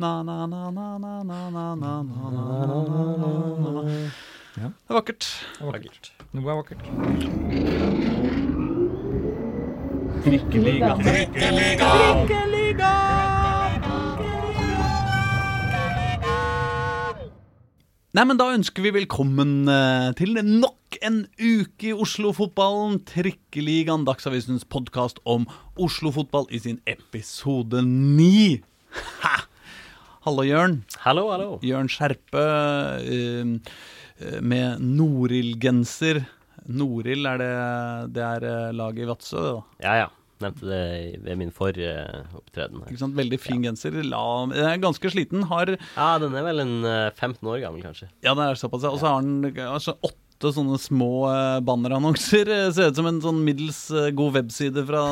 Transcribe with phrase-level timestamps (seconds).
[0.00, 0.24] Det er
[4.96, 5.24] vakkert.
[5.58, 6.12] Det er vakkert.
[6.32, 6.80] Noe er vakkert.
[10.24, 10.96] Trikkeliga.
[11.04, 11.92] Trikkeliga.
[18.10, 23.04] Nei, men da ønsker vi velkommen eh, til nok en uke i Oslo-fotballen.
[23.04, 25.44] Trikkeligaen, Dagsavisens podkast om
[25.76, 28.64] Oslo-fotball i sin episode ni.
[29.20, 29.49] Ha!
[30.20, 30.82] Hallo, Jørn.
[31.00, 31.52] Hallo, hallo.
[31.64, 32.40] Jørn Skjerpe
[33.08, 33.52] eh,
[34.20, 36.20] eh, med Norild-genser.
[36.68, 37.52] Norild, er det,
[38.18, 39.62] det er eh, laget i Vadsø, da?
[39.80, 40.10] Ja, ja.
[40.44, 40.82] Nevnte det
[41.24, 41.94] ved min forrige
[42.36, 42.82] opptreden.
[42.84, 43.16] Ikke sant?
[43.16, 43.96] Veldig fin genser.
[44.08, 44.20] La,
[44.56, 45.46] er ganske sliten.
[45.48, 48.10] Har Ja, den er vel en eh, 15 år gammel, kanskje.
[48.20, 48.84] Ja, det er såpass.
[48.92, 51.10] Og så har den altså, åtte sånne små
[51.64, 52.52] bannerannonser.
[52.76, 55.02] Ser ut som en sånn middels god webside fra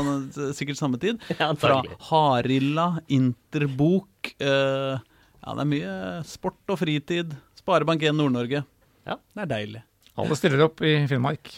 [0.57, 1.17] sikkert samme tid.
[1.41, 1.81] Ja, Fra.
[2.11, 4.99] Harilla, Interbok eh,
[5.39, 5.93] Ja, det er mye
[6.29, 7.37] sport og fritid.
[7.63, 8.65] Sparebank1 Nord-Norge.
[9.09, 9.17] Ja.
[9.35, 9.83] Det er deilig.
[10.19, 11.53] Alle stiller opp i Finnmark.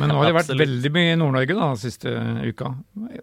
[0.00, 2.08] Men nå har det vært veldig mye i Nord-Norge da, siste
[2.48, 2.70] uka.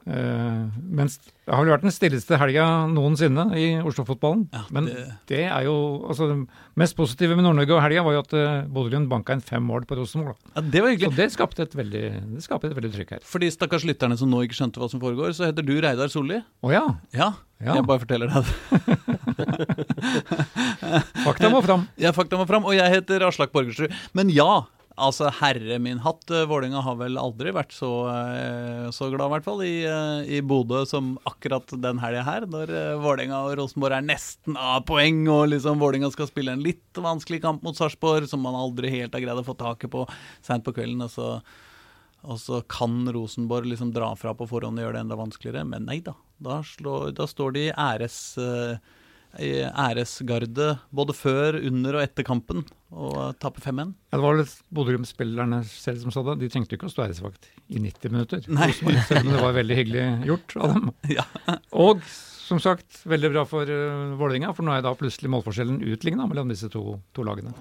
[0.06, 4.44] Uh, mens det har vel vært den stilleste helga noensinne i Oslo-fotballen.
[4.54, 4.90] Ja, Men
[5.30, 6.38] det- er jo altså Det
[6.78, 9.88] mest positive med Nord-Norge og helga var jo at uh, Bodø-Glimt banka inn fem mål
[9.90, 10.38] på Rosenborg.
[10.56, 12.04] Ja, det var Så det skapte et veldig,
[12.36, 13.26] det skapte et veldig trykk her.
[13.26, 16.14] For de stakkars lytterne som nå ikke skjønte hva som foregår, så heter du Reidar
[16.14, 16.44] Solli.
[16.62, 16.86] Å ja.
[17.14, 17.74] Ja, Ja.
[17.80, 18.54] jeg bare forteller deg det.
[21.26, 21.86] Fakta må fram.
[22.02, 23.94] Ja, fakta må fram, og jeg heter Aslak Borgersrud.
[24.18, 29.10] Men ja, altså herre min hatt, Vålinga Vålerenga har vel aldri vært så, eh, så
[29.12, 33.44] glad, i hvert fall, i, eh, i Bodø som akkurat den helga her, når Vålinga
[33.46, 37.64] og Rosenborg er nesten av poeng, og liksom Vålerenga skal spille en litt vanskelig kamp
[37.64, 40.08] mot Sarpsborg, som man aldri helt har greid å få taket på
[40.42, 41.04] seint på kvelden.
[41.04, 41.42] og så
[42.26, 45.66] og så kan Rosenborg liksom dra fra på forhånd og gjøre det enda vanskeligere.
[45.70, 46.16] Men nei da.
[46.42, 48.78] Da, slår, da står de æres, eh,
[49.42, 52.64] i æresgarde både før, under og etter kampen
[52.96, 53.92] og tape 5-1.
[54.12, 56.38] Ja, det var vel Bodø-Glimt-spillerne selv som sa det.
[56.44, 58.46] De trengte jo ikke å stå æresvakt i 90 minutter.
[58.48, 58.70] Nei.
[58.76, 60.94] Selv om det var veldig hyggelig gjort av dem.
[61.18, 61.26] Ja.
[61.76, 62.06] Og
[62.46, 66.52] som sagt, veldig bra for uh, Vålerenga, for nå er da plutselig målforskjellen utligna mellom
[66.54, 67.56] disse to, to lagene.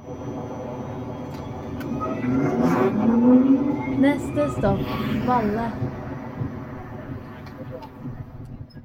[4.05, 4.83] Neste stopp
[5.25, 5.71] Valle.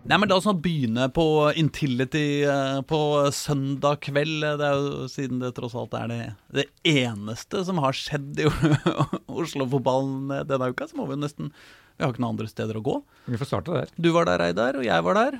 [0.10, 1.24] Nei, men La oss nå begynne på
[1.60, 3.00] Intility eh, på
[3.36, 4.42] søndag kveld.
[4.58, 6.20] Det er jo Siden det tross alt er det,
[6.58, 8.48] det eneste som har skjedd i
[9.44, 12.84] Oslo-fotballen denne uka, så må vi jo nesten Vi har ikke noen andre steder å
[12.90, 12.98] gå.
[13.30, 13.94] Vi får starte der.
[14.02, 15.40] Du var der, Reidar, og jeg var der.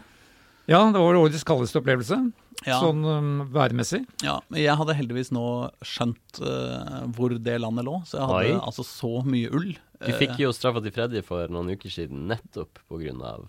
[0.70, 2.20] Ja, det var årets kaldeste opplevelse,
[2.68, 2.76] Ja.
[2.78, 4.04] sånn um, værmessig.
[4.22, 5.46] Ja, men jeg hadde heldigvis nå
[5.82, 8.60] skjønt uh, hvor det landet lå, så jeg hadde Oi.
[8.68, 9.72] altså så mye ull.
[10.04, 13.40] Du fikk jo straffa til Freddy for noen uker siden nettopp pga.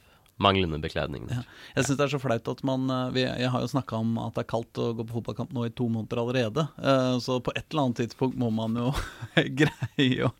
[0.40, 1.26] Manglende bekledning.
[1.30, 1.42] Ja.
[1.76, 4.34] Jeg syns det er så flaut at man eh, Jeg har jo snakka om at
[4.38, 6.64] det er kaldt å gå på fotballkamp nå i to måneder allerede.
[6.80, 8.88] eh, Så på et eller annet tidspunkt må man jo
[9.60, 10.32] greie å,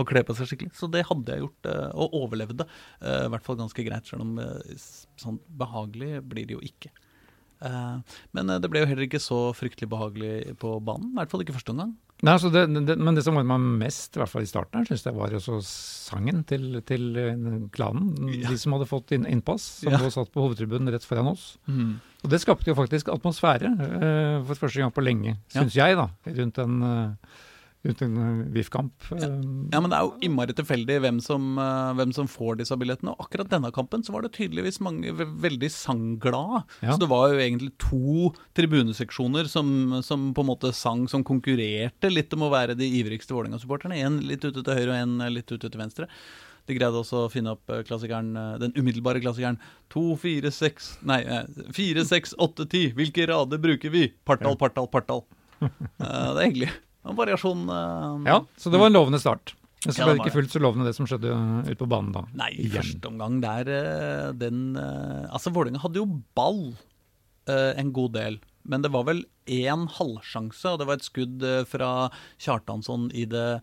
[0.00, 0.74] å kle på seg skikkelig.
[0.78, 2.66] Så det hadde jeg gjort, eh, og overlevde.
[3.04, 4.38] I hvert fall ganske greit, selv om
[5.20, 6.90] sånn behagelig blir det jo ikke.
[8.34, 11.12] Men det ble jo heller ikke så fryktelig behagelig på banen.
[11.14, 11.94] I hvert fall ikke første omgang.
[12.22, 14.78] Nei, altså det, det, men det som var meg mest, i hvert fall i starten
[14.78, 17.40] her, synes jeg var også sangen til, til eh,
[17.74, 18.12] klanen.
[18.32, 18.52] Ja.
[18.52, 19.98] De som hadde fått inn, innpass, som Ja.
[20.14, 21.56] satt på hovedtribunen rett foran oss.
[21.68, 25.66] Og det skapte jo faktisk atmosfære eh, for første gang på lenge, Ja.
[25.66, 26.06] jeg, da,
[26.38, 27.34] rundt den eh,
[27.84, 28.92] rundt en eh, VIF-kamp.
[29.12, 29.28] Ja,
[29.74, 33.12] Ja, men det er jo innmari tilfeldig hvem som, eh, hvem som får disse billettene.
[33.14, 36.62] Og akkurat denne kampen så var det tydeligvis mange veldig sangglade.
[36.80, 36.94] Ja.
[36.94, 42.10] Så det var jo egentlig to tribuneseksjoner som, som på en måte sang, som konkurrerte
[42.12, 44.00] litt om å være de ivrigste Vålerenga-supporterne.
[44.04, 46.08] En litt ute til høyre og en litt ute til venstre.
[46.64, 49.58] De greide også å finne opp eh, klassikeren, eh, den umiddelbare klassikeren
[49.92, 51.44] 2, 4, 6 Nei, eh,
[51.76, 52.94] 4, 6, 8, 10.
[52.96, 54.06] Hvilke rader bruker vi?
[54.24, 55.26] Partall, partall, partall.
[55.60, 55.68] Eh,
[56.00, 56.70] Det er hyggelig.
[57.04, 57.68] En variasjon.
[57.68, 59.54] eh, ja, så det var en lovende start.
[59.84, 62.14] Men så ble det ikke fullt så lovende det som skjedde eh, ute på banen
[62.14, 62.24] da.
[62.40, 66.66] Nei, i første omgang der eh, den eh, Altså, Vålerenga hadde jo ball
[67.44, 68.38] en god del.
[68.64, 69.18] Men det var vel
[69.52, 71.88] én halvsjanse, og det var et skudd fra
[72.40, 73.58] Kjartansson i det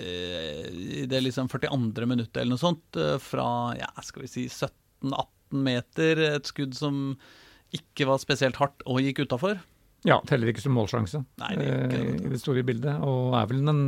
[0.00, 2.06] I det liksom 42.
[2.08, 2.96] minuttet eller noe sånt.
[3.20, 6.22] fra ja, skal vi si 17-18 meter.
[6.38, 7.18] Et skudd som
[7.76, 9.60] ikke var spesielt hardt og gikk utafor.
[10.06, 13.00] Ja, teller ikke som målsjanse Nei, det gjør ikke det, eh, i det store bildet.
[13.02, 13.80] Og er vel den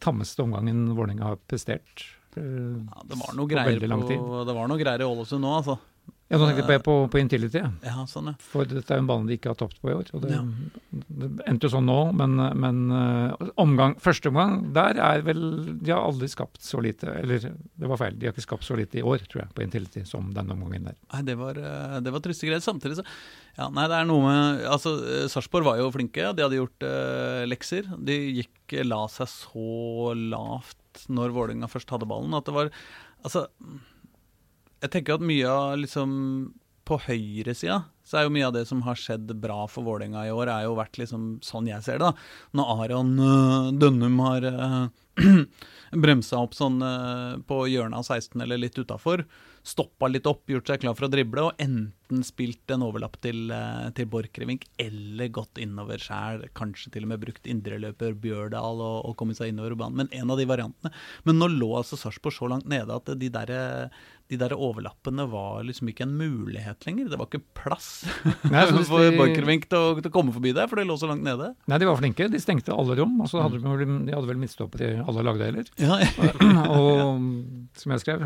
[0.00, 2.06] tammeste omgangen Vålerenga har prestert.
[2.36, 5.76] eh, Ja, det var noe greier på, det var noe greier i Ålesund nå, altså.
[6.32, 8.04] Ja, nå tenkte jeg på, på Intility, ja.
[8.08, 8.32] Sånn, ja.
[8.40, 10.08] for dette er jo en bane de ikke har tapt på i år.
[10.16, 10.40] Og det, Ja.
[11.20, 15.42] Det endte jo sånn nå, men, men eh, omgang, første omgang der er vel
[15.82, 17.12] De har aldri skapt så lite.
[17.20, 19.66] Eller det var feil, de har ikke skapt så lite i år, tror jeg, på
[19.66, 20.98] Intility som denne omgangen der.
[21.12, 22.64] Nei, det var, eh, det var triste greier.
[22.64, 23.06] Samtidig så
[23.58, 26.32] ja, Nei, det er noe med Altså, eh, Sarpsborg var jo flinke.
[26.32, 27.92] De hadde gjort eh, lekser.
[28.00, 32.72] De gikk la seg så lavt når Vålerenga først hadde ballen, at det var
[33.24, 33.46] Altså
[34.84, 36.10] Jeg tenker at mye av liksom
[36.84, 40.32] På høyresida så er jo mye av det som har skjedd bra for Vålerenga i
[40.34, 42.26] år, er jo vært liksom sånn jeg ser det, da.
[42.52, 44.74] Når Aron øh, Dønnum har øh,
[46.04, 49.22] bremsa opp sånn øh, på hjørnet av 16 eller litt utafor,
[49.64, 53.46] stoppa litt opp, gjort seg klar for å drible, og enten spilt en overlapp til,
[53.54, 58.98] øh, til Borchgrevink eller gått innover sjæl, kanskje til og med brukt indreløper Bjørdal og,
[59.08, 60.92] og kommet seg innover banen, men en av de variantene.
[61.24, 63.54] Men nå lå altså Sarpsborg så langt nede at de der,
[64.32, 67.08] de der overlappene var liksom ikke en mulighet lenger.
[67.12, 67.88] Det var ikke plass
[68.52, 71.08] Nei, så for de- Borchgrevink til, til å komme forbi der, for det lå så
[71.08, 71.54] langt nede.
[71.70, 72.28] Nei, de var flinke.
[72.32, 73.16] De stengte alle rom.
[73.24, 74.42] Og så hadde de, vel- de hadde vel
[75.04, 75.64] midtstopper har alle lagdeler.
[75.78, 75.98] Ja,
[76.78, 78.24] og som jeg skrev,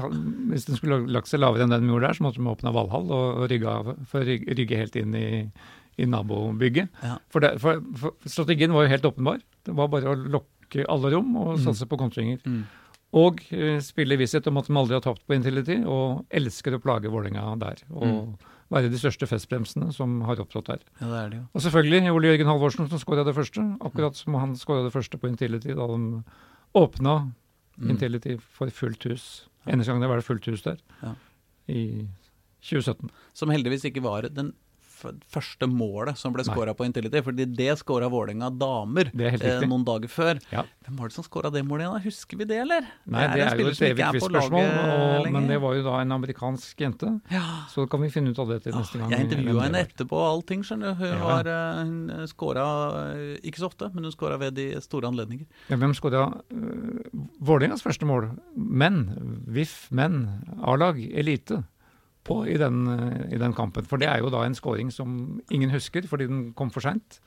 [0.53, 2.73] hvis den skulle lagt seg lavere enn den vi gjorde der, så måtte de åpne
[2.75, 5.29] Valhall og rygge, av, rygge, rygge helt inn i,
[5.99, 6.89] i nabobygget.
[7.03, 7.17] Ja.
[7.33, 9.41] For, det, for, for strategien var jo helt åpenbar.
[9.67, 11.65] Det var bare å lokke alle rom og Mm.
[11.65, 12.39] satse på kontringer.
[12.45, 12.67] Mm.
[13.17, 16.77] Og eh, spille i visshet om at de aldri har tapt på Intility, og elsker
[16.77, 17.81] å plage Vålerenga der.
[17.89, 18.35] Og Mm.
[18.71, 20.83] være de største festbremsene som har opptrådt der.
[21.01, 21.45] ja, det er det jo.
[21.57, 25.17] Og selvfølgelig Ole Jørgen Halvorsen som skåra det første, akkurat som han skåra det første
[25.17, 26.23] på Intility da de
[26.75, 27.33] åpna
[27.79, 27.91] Mm.
[27.91, 29.49] Intility for fullt hus.
[29.65, 30.81] Eneste gang det var det fullt hus der.
[31.01, 31.13] Ja.
[31.71, 32.09] I
[32.61, 33.11] 2017.
[33.33, 34.49] Som heldigvis ikke var den
[34.99, 39.67] første målet som ble skåra på Intility, fordi det skåra Vålerenga damer Det er eh,
[39.69, 40.41] noen dager før.
[40.53, 40.65] Ja.
[40.87, 42.05] Hvem var det som skåra det målet igjen?
[42.09, 42.87] Husker vi det, eller?
[43.07, 46.01] Nei, det er, en jo et evig er quiz-spørsmål, og- men det var jo da
[46.03, 47.21] en amerikansk jente.
[47.31, 47.45] ja.
[47.73, 49.11] Så kan vi finne ut av det til neste gang.
[49.11, 51.05] Jeg intervjua henne etterpå og allting, skjønner du.
[51.05, 51.25] Hun Ja.
[51.25, 52.67] var eh, Hun skåra
[53.43, 55.47] ikke så ofte, men hun skåra ved de store anledninger.
[55.69, 58.31] Ja, hvem skåra uh, Vålerengas første mål?
[58.57, 61.65] Menn, VIF, menn, A-lag, elite.
[62.27, 63.87] På, i, den, eh, I den kampen.
[63.89, 67.21] For det er jo da en scoring som ingen husker, fordi den kom for seint.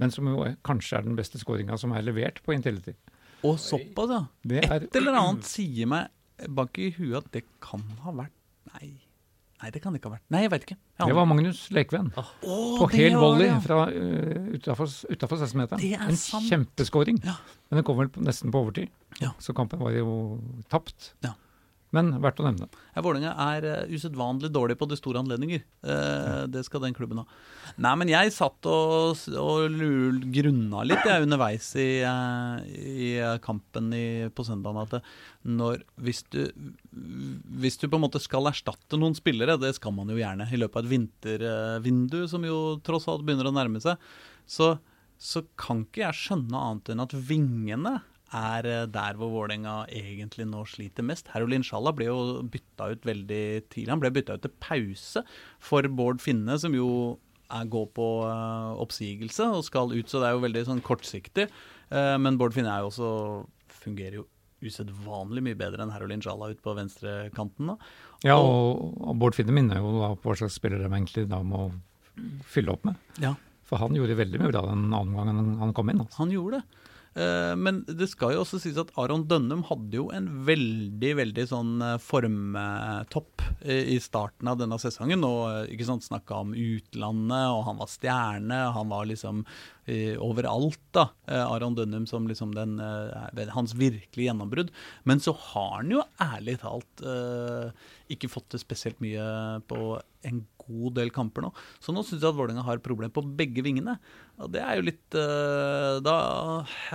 [0.00, 2.94] Men som jo er, kanskje er den beste scoringa som er levert på Intility.
[3.44, 4.12] Og såpass,
[4.48, 4.62] ja.
[4.78, 6.08] Et eller annet sier meg
[6.48, 8.32] bak i huet at det kan ha vært
[8.72, 8.94] Nei.
[9.62, 10.24] Nei, det kan det ikke ha vært.
[10.34, 10.76] Nei, jeg veit ikke.
[10.98, 12.08] Jeg det var Magnus Lekven.
[12.18, 13.58] Oh, På hel volley ja.
[13.62, 15.82] fra uh, utafor 16-meteren.
[15.86, 16.48] Er En sant.
[16.50, 17.20] kjempeskåring.
[17.22, 17.36] Ja.
[17.70, 18.90] Men den kom vel på, nesten på overtid,
[19.20, 19.30] Ja.
[19.38, 20.40] så kampen var jo
[20.72, 21.12] tapt.
[21.22, 21.34] Ja.
[21.92, 22.66] Men verdt å nevne.
[22.96, 25.60] Ja, Vålerenga er uh, usedvanlig dårlig på de store anledninger.
[25.84, 27.26] Eh, Det skal den klubben ha.
[27.84, 33.10] Nei, men jeg satt og, og lul- grunna litt jeg, underveis i, eh, i
[33.44, 34.96] kampen i, på søndag at
[35.44, 36.40] når, hvis, du,
[37.60, 40.60] hvis du på en måte skal erstatte noen spillere, det skal man jo gjerne i
[40.60, 44.00] løpet av et vintervindu, som jo tross alt begynner å nærme seg,
[44.48, 44.74] så,
[45.20, 47.98] så kan ikke jeg skjønne annet enn at vingene
[48.32, 51.28] er eh, der hvor Vålerenga egentlig nå sliter mest.
[51.34, 52.18] Herolin Sjalla ble jo
[52.48, 53.42] bytta ut veldig
[53.72, 53.90] tidlig.
[53.92, 55.22] Han ble bytta ut til pause
[55.62, 56.88] for Bård Finne, som jo
[57.52, 61.48] er, går på uh, oppsigelse og skal ut, så det er jo veldig sånn kortsiktig.
[61.92, 63.10] Uh, men Bård Finne er jo også
[63.82, 64.26] fungerer jo
[64.62, 67.72] usedvanlig mye bedre enn Herolin Sjalla ut på venstrekanten.
[68.24, 71.42] Ja, og, og Bård Finne minner jo da på hva slags spiller de egentlig da
[71.44, 71.66] må
[72.48, 72.96] fylle opp med.
[73.20, 73.34] Ja.
[73.68, 76.00] For han gjorde veldig mye bra den andre gangen han- han kom inn.
[76.04, 76.20] Altså.
[76.22, 76.81] Han gjorde det.
[77.14, 81.44] Eh, Men det skal jo også sies at Aron Dønnum hadde jo en veldig veldig
[81.50, 85.22] sånn eh, formtopp i i starten av denne sesongen.
[85.26, 88.60] Og eh, ikke sant, snakka om utlandet, og han var stjerne.
[88.78, 89.81] Han var liksom eh,
[90.22, 91.08] overalt, da.
[91.26, 94.70] Eh, Aron Dønnum som liksom den eh, Hans virkelige gjennombrudd.
[95.08, 97.72] Men så har han jo ærlig talt eh,
[98.12, 99.24] ikke fått det spesielt mye
[99.66, 99.98] på
[100.28, 101.50] en god del kamper nå.
[101.82, 103.96] Så nå syns jeg at Vålerenga har problemer på begge vingene.
[104.38, 106.16] Og det er jo litt eh, Da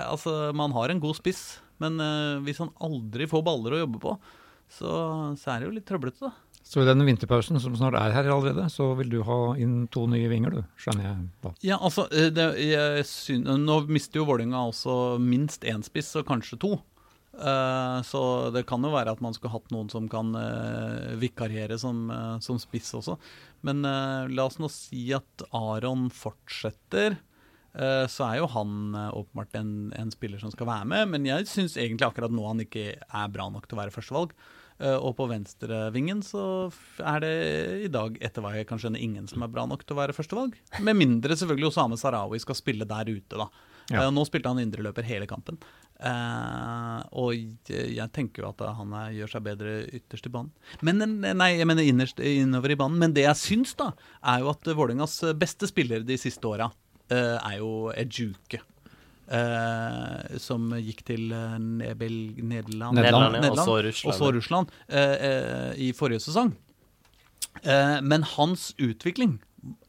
[0.07, 4.03] Altså, man har en god spiss, men eh, hvis han aldri får baller å jobbe
[4.03, 4.15] på,
[4.67, 4.91] så,
[5.39, 6.46] så er det jo litt trøblete, da.
[6.67, 10.03] Så i den vinterpausen som snart er her allerede, så vil du ha inn to
[10.11, 11.29] nye vinger, du, skjønner jeg.
[11.45, 11.51] da.
[11.63, 16.27] Ja, altså, eh, det, jeg synes, Nå mister jo Vålerenga altså minst én spiss, og
[16.27, 16.73] kanskje to.
[17.37, 18.19] Uh, så
[18.49, 22.35] det kan jo være at man skulle hatt noen som kan uh, vikariere som, uh,
[22.43, 23.15] som spiss også.
[23.63, 27.17] Men la oss nå si at Aron fortsetter.
[28.09, 31.75] så er jo han åpenbart en, en spiller som skal være med, men jeg syns
[31.77, 34.33] egentlig akkurat nå han ikke er bra nok til å være førstevalg.
[34.33, 36.41] Eh, og på venstrevingen så
[37.01, 37.31] er det
[37.87, 40.13] i dag, etter hva jeg kan skjønne, ingen som er bra nok til å være
[40.13, 40.53] førstevalg.
[40.85, 43.49] Med mindre selvfølgelig Osame Sarawi skal spille der ute, da.
[43.87, 44.03] Ja.
[44.03, 45.59] Eh, nå spilte han indreløper hele kampen.
[45.97, 50.51] Uh, og jeg, tenker jo at han er, gjør seg bedre ytterst i banen.
[50.85, 52.99] Men, eh, nei, jeg mener innerst innover i banen.
[53.01, 57.37] Men det jeg syns, da, er jo at Vålerengas beste spiller de siste åra uh,
[57.39, 58.61] er jo Ejuke.
[59.31, 64.13] Eh, som gikk til eh, Nebel, Nederland, Nederland, ja, og så Russland.
[64.13, 66.53] og så Russland eh, eh, i forrige sesong.
[67.63, 69.39] Eh, men hans utvikling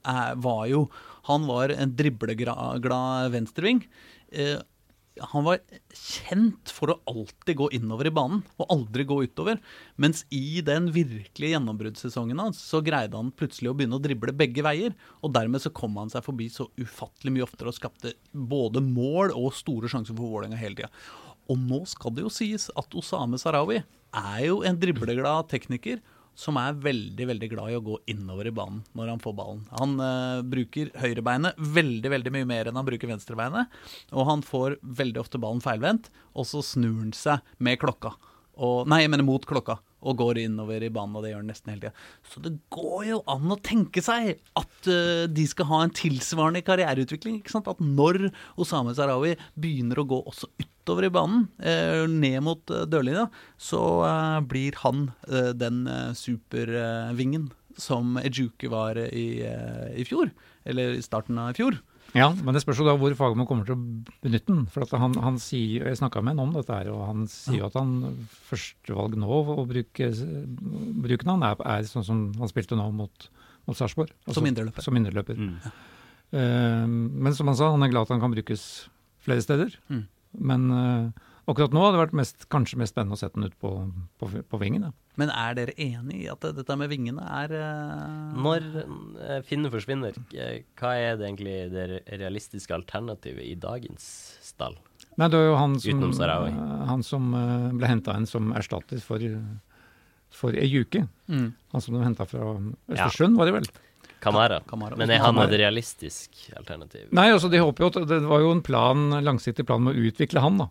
[0.09, 0.89] er, var jo
[1.29, 2.87] Han var en dribleglad
[3.35, 3.83] venstreving.
[4.33, 4.57] Eh,
[5.33, 5.61] han var
[5.95, 9.61] kjent for å alltid gå innover i banen og aldri gå utover.
[10.01, 14.65] Mens i den virkelige gjennombruddssesongen hans så greide han plutselig å begynne å drible begge
[14.67, 14.97] veier.
[15.23, 19.35] Og dermed så kom han seg forbi så ufattelig mye oftere og skapte både mål
[19.37, 20.93] og store sjanser for Vålerenga hele tida.
[21.49, 26.01] Og nå skal det jo sies at Osame Sarawi er jo en dribleglad tekniker
[26.39, 29.65] som er veldig veldig glad i å gå innover i banen når han får ballen.
[29.81, 33.75] Han uh, bruker høyrebeinet veldig veldig mye mer enn han bruker venstrebeinet.
[34.15, 38.15] Og han får veldig ofte ballen feilvendt, og så snur han seg med klokka.
[38.59, 39.81] Og, nei, jeg mener mot klokka.
[40.07, 42.07] Og går innover i banen, og det gjør han nesten hele tida.
[42.31, 46.63] Så det går jo an å tenke seg at uh, de skal ha en tilsvarende
[46.67, 47.41] karriereutvikling.
[47.41, 47.71] ikke sant?
[47.71, 48.29] At når
[48.61, 53.27] Osame Sarawi begynner å gå også utover i banen, uh, ned mot uh, dørlinja,
[53.59, 55.83] så uh, blir han den
[56.17, 59.43] supervingen som Ejuke var i,
[59.95, 60.31] i fjor.
[60.69, 61.79] Eller i starten av i fjor.
[62.17, 64.63] Ja, men det spørs jo da hvor Fagermo kommer til å benytte den.
[64.73, 67.61] For at han, han sier, Jeg snakka med ham om dette, her, og han sier
[67.61, 67.99] jo at han
[68.49, 70.09] førstevalg nå å bruke,
[71.05, 73.29] bruke han er, er sånn som han spilte nå mot,
[73.69, 74.15] mot Sarpsborg.
[74.25, 74.87] Altså, Som indreløper.
[74.87, 75.41] Som indreløper.
[75.41, 75.57] Mm.
[76.33, 78.65] Uh, men som han sa, han er glad at han kan brukes
[79.25, 79.77] flere steder.
[79.93, 80.07] Mm.
[80.49, 83.61] Men uh, akkurat nå hadde det vært mest, kanskje mest spennende å sette den ut
[83.61, 83.75] på,
[84.21, 84.89] på, på vingen.
[84.89, 84.97] Da.
[85.19, 88.37] Men er dere enig i at dette med vingene er uh...
[88.39, 91.87] Når eh, Finne forsvinner, eh, hva er det egentlig det
[92.21, 94.07] realistiske alternativet i dagens
[94.47, 94.79] stall?
[95.19, 96.05] Nei, det var jo han som,
[96.93, 97.33] han som
[97.75, 99.25] ble henta inn som erstatter for,
[100.31, 101.03] for ei uke.
[101.27, 102.53] mm, Han som de henta fra
[102.87, 103.71] Østersund, var det vel?
[104.23, 104.61] Kamara.
[104.67, 104.97] Kamara.
[104.99, 107.07] Men er han et realistisk alternativ?
[107.15, 110.09] Nei, altså de håper jo at det var jo en plan, langsiktig plan med å
[110.11, 110.69] utvikle han, da.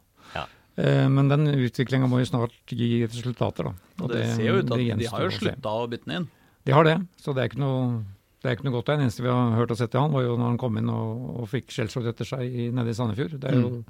[0.78, 4.04] Eh, men den utviklinga må jo snart gi resultater, da.
[4.04, 6.28] Og det, ser jo ut til at de har jo slutta å bytte den inn.
[6.68, 8.04] De har det, så det er ikke noe,
[8.44, 8.92] det er ikke noe godt.
[8.92, 10.92] Det eneste vi har hørt og sett til han, var jo når han kom inn
[10.94, 13.40] og, og fikk skjellsord etter seg i, nede i Sandefjord.
[13.42, 13.82] Det er, jo,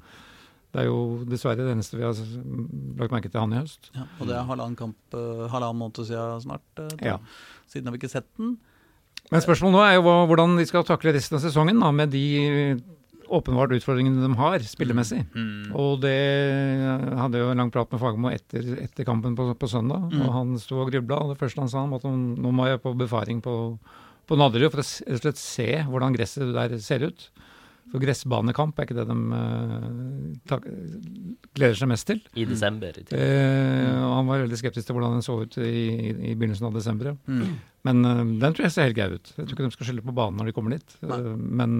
[0.72, 2.16] det er jo dessverre det eneste vi har
[3.02, 3.90] lagt merke til han i høst.
[3.98, 6.84] Ja, og det er halvannen kamp, eh, halvannen måned siden snart.
[6.86, 6.94] eh.
[7.10, 7.18] Ja.
[7.68, 8.56] Siden har vi ikke sett den.
[9.28, 12.24] Men spørsmålet nå er jo hvordan de skal takle resten av sesongen da, med de
[13.28, 15.20] åpenbart utfordringene de har spillemessig.
[15.34, 15.74] Mm.
[15.76, 16.16] Og det
[17.18, 20.22] hadde jo en lang prat med Fagermo etter, etter kampen på, på søndag, Mm.
[20.24, 21.20] og han sto og grubla.
[21.22, 23.54] Og det første han sa, var at nå må jeg på befaring på,
[24.28, 27.28] på Nadderud for å rett og slett se hvordan gresset der ser ut.
[27.88, 30.66] For gressbanekamp er ikke det de uh, tak,
[31.56, 32.18] gleder seg mest til.
[32.36, 32.92] I desember?
[33.00, 33.04] i.
[33.16, 35.70] Eh, og han var veldig skeptisk til hvordan den så ut i,
[36.12, 37.14] i begynnelsen av desember.
[37.24, 37.54] Mm.
[37.88, 39.32] Men uh, den tror jeg ser helt grei ut.
[39.32, 40.98] Jeg tror ikke de skal skylde på banen når de kommer dit.
[41.00, 41.78] Men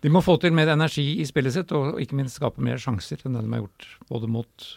[0.00, 3.20] de må få til mer energi i spillet sitt, og ikke minst skape mer sjanser
[3.24, 4.70] enn det de har gjort både mot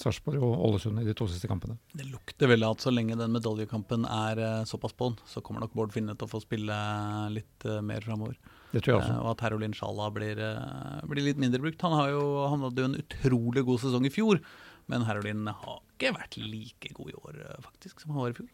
[0.00, 1.76] Sarpsborg og Ålesund i de to siste kampene.
[1.92, 5.74] Det lukter vel at så lenge den medaljekampen er eh, såpass på'n, så kommer nok
[5.76, 6.76] Bård Finne til å få spille
[7.34, 8.38] litt eh, mer framover.
[8.72, 9.18] Det tror jeg Eh, også.
[9.20, 11.84] og at Herolin Sjala blir, eh, blir litt mindre brukt.
[11.84, 14.40] Han, har jo, han hadde jo en utrolig god sesong i fjor,
[14.88, 18.38] men Herolin har ikke vært like god i år, eh, faktisk, som han var i
[18.40, 18.48] fjor.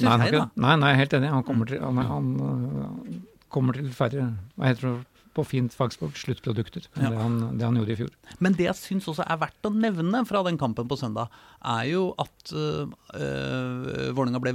[0.00, 1.30] Nei, jeg, nei, nei, helt enig.
[1.30, 4.92] Han kommer til, han, han, kommer til færre Hva heter det
[5.36, 6.16] på fint fagspråk?
[6.18, 7.10] Sluttprodukter enn Ja.
[7.14, 8.10] det, han, det han gjorde i fjor.
[8.42, 11.84] Men det jeg syns også er verdt å nevne fra den kampen på søndag, er
[11.90, 14.52] jo at øh, Vålerenga ble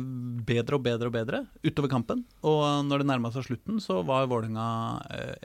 [0.48, 2.24] bedre og bedre og bedre utover kampen.
[2.46, 4.67] Og når det nærma seg slutten, så var Vålerenga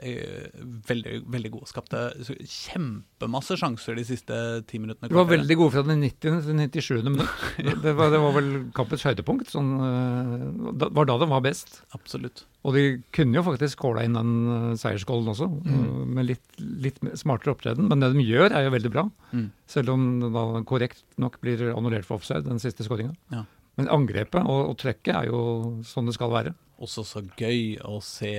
[0.01, 1.69] øh, veldig, veldig gode.
[1.71, 2.01] Skapte
[2.41, 4.37] kjempemasse sjanser de siste
[4.69, 5.09] ti minuttene.
[5.11, 6.19] De var veldig gode fra den 90.
[6.21, 6.93] til 97.
[7.09, 7.37] minutt.
[7.61, 9.51] Det, det, var, det var vel kampens høydepunkt.
[9.53, 11.81] Sånn, øh, det var da de var best.
[11.95, 12.45] Absolutt.
[12.63, 12.81] Og de
[13.15, 15.79] kunne jo faktisk skåla inn den uh, seiersgålen også, Mm.
[15.79, 17.87] uh, med litt, litt smartere opptreden.
[17.89, 19.05] Men det de gjør, er jo veldig bra.
[19.33, 19.47] Mm.
[19.67, 23.15] Selv om det da korrekt nok blir annullert for offside, den siste skåringa.
[23.33, 23.45] Ja.
[23.81, 25.41] Men angrepet og, og trekket er jo
[25.87, 26.53] sånn det skal være.
[26.81, 28.31] Også så gøy å se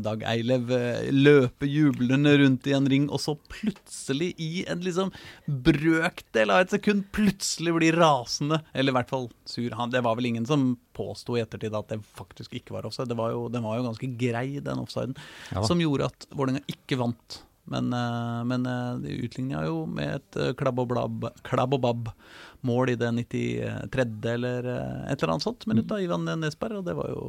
[0.00, 5.12] Dag Eilev eh, løpe jublende rundt i en ring, og så plutselig, i en liksom
[5.44, 8.62] brøkdel av et sekund, plutselig bli rasende.
[8.72, 9.68] Eller i hvert fall sur.
[9.76, 13.10] Han, det var vel ingen som påsto i ettertid at det faktisk ikke var offside.
[13.12, 15.16] Det var jo, den var jo ganske grei, den offsiden,
[15.52, 17.42] Ja som gjorde at Vålerenga ikke vant.
[17.66, 21.80] Men, eh, men eh, de utligna jo med et eh, klabb og blabb, klabb og
[21.84, 24.06] babb-mål i det 93.
[24.32, 27.26] eller et eller annet sånt minutt av Ivan Nesberg, og det var jo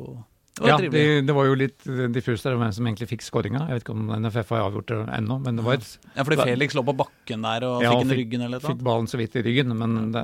[0.51, 3.61] det var Ja, det, det var jo litt diffust der hvem som egentlig fikk skåringa.
[3.69, 6.37] Jeg vet ikke om NFF har avgjort det ennå, men det var et Ja, fordi
[6.43, 9.17] Felix lå på bakken der og Ja, fikk en i ryggen eller fikk ballen så
[9.21, 9.71] vidt i ryggen.
[9.79, 10.23] Men det,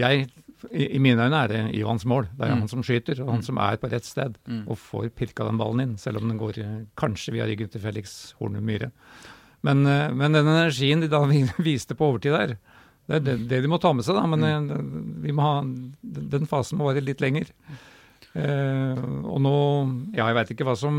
[0.00, 0.26] jeg
[0.74, 2.26] i, I mine øyne er det Ivans mål.
[2.34, 2.58] Det er Mm.
[2.64, 3.46] han som skyter, og han Mm.
[3.46, 4.34] som er på rett sted.
[4.48, 4.64] Mm.
[4.68, 6.58] Og får pirka den ballen inn, selv om den går
[6.98, 8.90] kanskje via ryggen til Felix Horne Myhre.
[9.62, 11.20] Men, eh, men den energien de da
[11.70, 12.56] viste på overtid der,
[13.10, 14.26] det er det, det de må ta med seg, da.
[14.30, 14.70] Men Mm.
[14.70, 15.54] eh, vi må ha,
[16.36, 17.48] den fasen må vare litt lenger.
[18.30, 19.52] Eh, og nå
[20.14, 20.94] Ja, jeg veit ikke hva som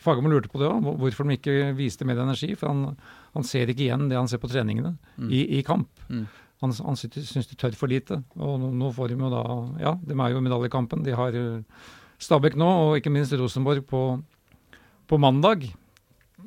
[0.00, 2.54] Fagermo lurte på det òg, hvorfor de ikke viste mer energi.
[2.56, 2.96] For han,
[3.34, 5.28] han ser ikke igjen det han ser på treningene Mm.
[5.30, 5.88] i, i kamp.
[6.08, 6.24] Mm.
[6.64, 8.22] Han, han syns de tør for lite.
[8.40, 9.42] Og nå, nå får de jo da
[9.82, 11.04] Ja, de er jo i medaljekampen.
[11.04, 11.60] De har eh,
[12.24, 14.00] Stabæk nå, og ikke minst Rosenborg på,
[15.10, 15.66] på mandag.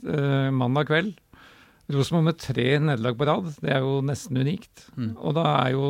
[0.03, 1.15] Eh, mandag kveld.
[1.87, 4.89] Rosenborg med tre nederlag på rad, det er jo nesten unikt.
[4.97, 5.13] Mm.
[5.15, 5.85] Og da er jo,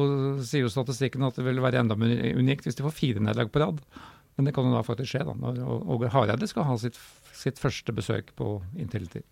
[0.46, 3.50] sier jo statistikken at det vil være enda mer unikt hvis de får fire nederlag
[3.54, 3.80] på rad.
[4.38, 5.58] Men det kan jo da faktisk skje, da, når
[5.96, 7.00] Åge Hareide skal ha sitt,
[7.34, 9.24] sitt første besøk på Intility.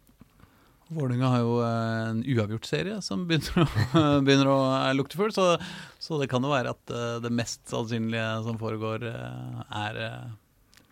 [0.89, 5.51] Vålerenga har jo eh, en uavgjort-serie som begynner å, begynner å eh, lukte full, så,
[6.01, 10.01] så det kan jo være at det mest sannsynlige som foregår, er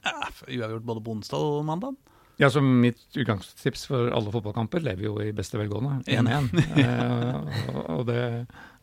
[0.06, 1.98] ja, uavgjort både på onsdag og mandag.
[2.42, 6.02] Ja, så Mitt utgangstips for alle fotballkamper lever jo i beste velgående.
[6.10, 6.50] 1-1.
[6.82, 8.22] eh, og, det,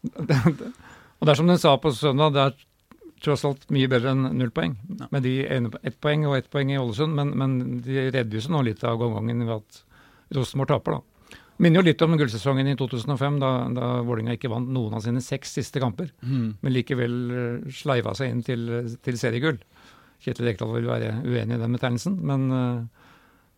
[0.02, 0.72] det, det,
[1.18, 2.58] og det er som den sa på søndag, det er
[3.20, 4.78] tross alt mye bedre enn null poeng.
[4.96, 5.10] Ja.
[5.12, 8.54] Med de ett poeng og ett poeng i Ålesund, men, men de redder jo seg
[8.54, 9.82] nå litt av gangen ved at
[10.36, 11.36] Rosenborg taper, da.
[11.60, 15.20] Minner jo litt om gullsesongen i 2005, da, da Vålinga ikke vant noen av sine
[15.20, 16.08] seks siste kamper,
[16.62, 18.62] men likevel eh, sleiva seg inn til,
[19.04, 19.58] til seriegull.
[20.24, 22.99] Kjetil Rekdal vil være uenig i den betegnelsen, men eh,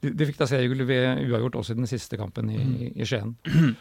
[0.02, 3.36] de, de fikk da seriegull ved uavgjort også i den siste kampen i, i, Skien.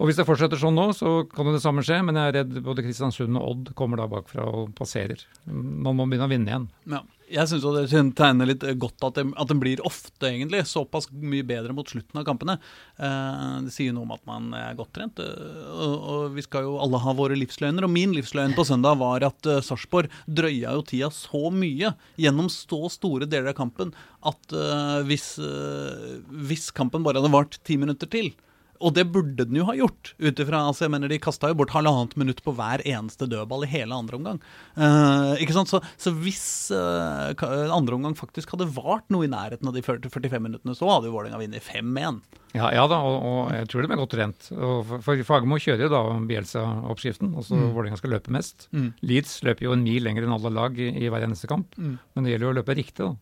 [0.00, 2.36] Og Hvis det fortsetter sånn nå, så kan jo det samme skje, men jeg er
[2.40, 5.26] redd både Kristiansund og Odd kommer da bakfra og passerer.
[5.44, 6.68] Man må begynne å vinne igjen.
[6.88, 7.04] Ja.
[7.30, 11.44] Jeg syns det tegner litt godt at den, at den blir ofte, egentlig, såpass mye
[11.46, 12.56] bedre mot slutten av kampene.
[12.98, 15.22] Eh, det sier noe om at man er godt trent.
[15.22, 17.86] eh, og, vi skal jo alle ha våre livsløgner.
[17.86, 22.50] Og min livsløgn på søndag var at uh, Sarpsborg drøya jo tida så mye gjennom
[22.50, 23.94] så store deler av kampen
[24.26, 28.34] at eh, hvis, eh, hvis kampen bare hadde vart ti minutter til
[28.80, 30.14] og det burde den jo ha gjort.
[30.18, 33.64] ut ifra, altså jeg mener De kasta jo bort halvannet minutt på hver eneste dødball
[33.66, 34.40] i hele andre omgang.
[34.76, 35.68] Uh, ikke sant?
[35.68, 37.34] Så, så hvis uh,
[37.76, 41.14] andre omgang faktisk hadde vart noe i nærheten av de 40-45 minuttene, så hadde jo
[41.16, 42.20] Vålerenga vunnet 5-1.
[42.56, 44.48] Ja, ja da, og, og jeg tror de er godt trent.
[44.56, 46.00] Og for, for Fagermo kjører jo da
[46.32, 47.72] Bielsa-oppskriften, altså Mm.
[47.74, 48.68] Vålerenga skal løpe mest.
[48.74, 48.92] Mm.
[49.06, 51.98] Leeds løper jo en mil lenger enn alle lag i, i hver eneste kamp, Mm.
[52.14, 53.04] men det gjelder jo å løpe riktig.
[53.04, 53.14] da.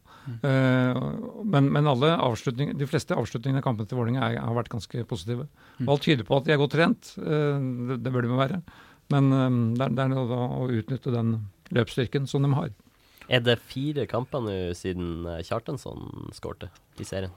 [0.43, 0.99] Eh,
[1.45, 1.89] men, men
[2.79, 5.49] de fleste avslutningene i kampene til Vålerenga er- har vært ganske positive.
[5.79, 5.87] Mm.
[5.87, 8.39] Og alt tyder på at de er godt trent, Uh, det, det bør de jo
[8.39, 8.63] være.
[9.11, 11.35] Men um, det er, det er å utnytte den
[11.75, 12.71] løpsstyrken som de har.
[13.29, 17.33] Er det fire kamper nå siden Kjartansson skårte i serien?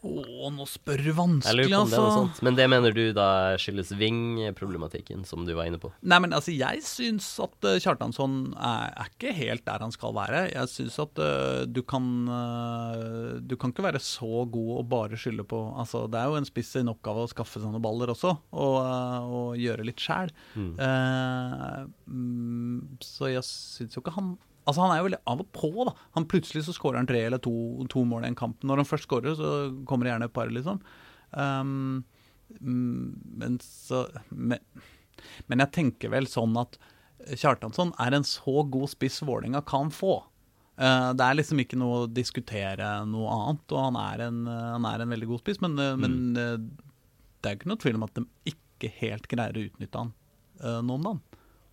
[0.00, 2.20] Å, nå spør du vanskelig, Jeg lurer på om det er noe altså.
[2.22, 2.38] sånt.
[2.46, 3.28] Men det mener du da
[3.60, 5.90] skyldes Ving-problematikken, som du var inne på?
[6.00, 10.16] Nei, men altså, jeg syns at eh, Kjartansson er, er ikke helt der han skal
[10.16, 10.46] være.
[10.54, 15.20] Jeg syns at uh, du kan uh, Du kan ikke være så god og bare
[15.20, 18.32] skylde på Altså, det er jo en spiss sin oppgave å skaffe sånne baller også,
[18.56, 20.32] og, og gjøre litt sjæl.
[20.56, 20.72] Mm.
[22.08, 24.34] Mm, så jeg syns jo ikke han
[24.68, 25.70] Altså Han er jo veldig av og på.
[25.88, 27.52] da Han Plutselig så skårer han tre eller to,
[27.92, 28.60] to mål i en kamp.
[28.66, 29.50] Når han først skårer, så
[29.88, 30.80] kommer det gjerne et par, liksom.
[31.30, 32.04] Um,
[32.60, 34.58] men så men,
[35.46, 36.80] men jeg tenker vel sånn at
[37.36, 40.22] Kjartansson er en så god spiss Vålerenga kan få.
[40.80, 44.68] Uh, det er liksom ikke noe å diskutere noe annet, og han er en, eh,
[44.72, 46.00] han er en veldig god spiss, men, mm.
[46.00, 46.54] men uh,
[47.40, 50.14] det er jo ikke noe tvil om at de ikke helt greier å utnytte han
[50.62, 51.20] uh, nå om dagen.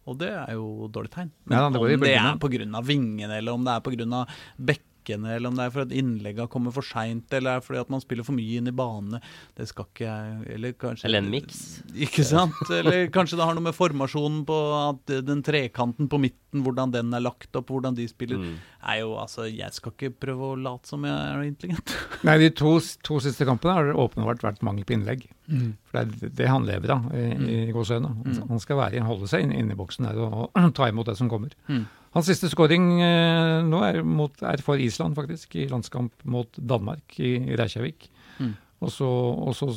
[0.07, 1.31] Og det er jo dårlig tegn.
[1.45, 2.83] Men Ja, det om det er pga.
[2.85, 4.25] vingene, eller om det er pga.
[4.57, 7.89] bekkene, eller om det er for at innleggene kommer for seint, eller er fordi at
[7.89, 9.21] man spiller for mye inn i banene,
[9.55, 11.83] det skal ikke jeg Eller kanskje Eller en miks.
[11.95, 12.55] Ikke sant?
[12.71, 14.57] Eller kanskje det har noe med formasjonen på
[14.89, 18.37] at den trekanten på midten, hvordan den er lagt opp, hvordan de spiller.
[18.37, 18.57] Mm.
[18.83, 21.95] Er jo, altså, Jeg skal ikke prøve å late som jeg er intelligent.
[22.23, 25.27] Nei, De to, to siste kampene har det åpenbart vært mangel på innlegg.
[25.47, 27.25] For det er det han lever av i,
[27.69, 28.07] i gåseøyne.
[28.07, 28.49] Han- Mm.
[28.49, 31.29] Han skal være, holde seg inne, i boksen der og, og ta imot det som
[31.31, 31.53] kommer.
[31.69, 31.85] Mm.
[32.13, 37.15] Hans siste skåring eh, nå er, mot, er for Island, faktisk, i landskamp mot Danmark
[37.19, 38.09] i, i Reykjavik.
[38.39, 38.55] Mm.
[38.81, 39.71] Og så, og så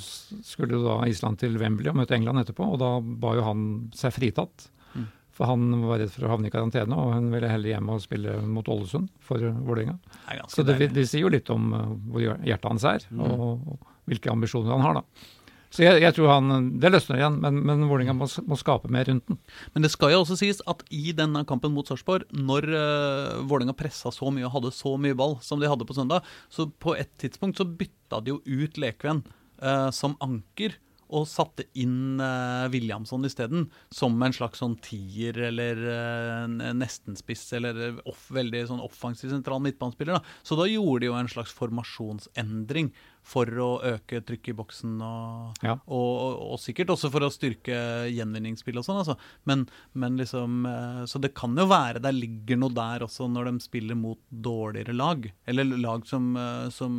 [0.45, 3.63] skulle da Island til Wembley og møte England etterpå, og da ba jo han
[3.97, 4.67] seg fritatt.
[4.95, 5.07] Mm.
[5.33, 8.03] For han var redd for å havne i karantene, og han ville heller hjem og
[8.05, 9.95] spille mot Ålesund for Vålerenga.
[10.29, 13.23] Er Så det, det sier jo litt om uh, hvor hjertet hans er, Mm.
[13.25, 13.41] og,
[13.73, 15.01] og hvilke ambisjoner han har.
[15.01, 15.29] da.
[15.71, 19.07] Så jeg, jeg tror han, Det løsner igjen, men, men Vålerenga må, må skape mer
[19.07, 19.39] rundt den.
[19.75, 23.77] Men det skal jo også sies at i denne kampen mot Sarpsborg, når uh, Vålerenga
[23.79, 26.97] pressa så mye og hadde så mye ball som de hadde på søndag, så på
[26.99, 29.23] et tidspunkt så bytta de jo ut Lekven
[29.63, 30.75] uh, som anker.
[31.11, 38.01] Og satte inn uh, Williamson isteden, som en slags sånn tier eller uh, nestenspiss, eller
[38.09, 40.21] off, veldig sånn offensiv sentral midtbanespiller.
[40.21, 40.39] da.
[40.47, 42.93] Så da gjorde de jo en slags formasjonsendring
[43.27, 45.75] for å øke trykket i boksen, og, Ja.
[45.87, 47.77] og, og, og sikkert også for å styrke
[48.09, 49.03] gjenvinningsspill og sånn.
[49.03, 49.17] altså.
[49.45, 53.51] Men, men liksom eh, Så det kan jo være der ligger noe der også når
[53.51, 55.29] de spiller mot dårligere lag.
[55.47, 56.97] Eller lag som, eh, som,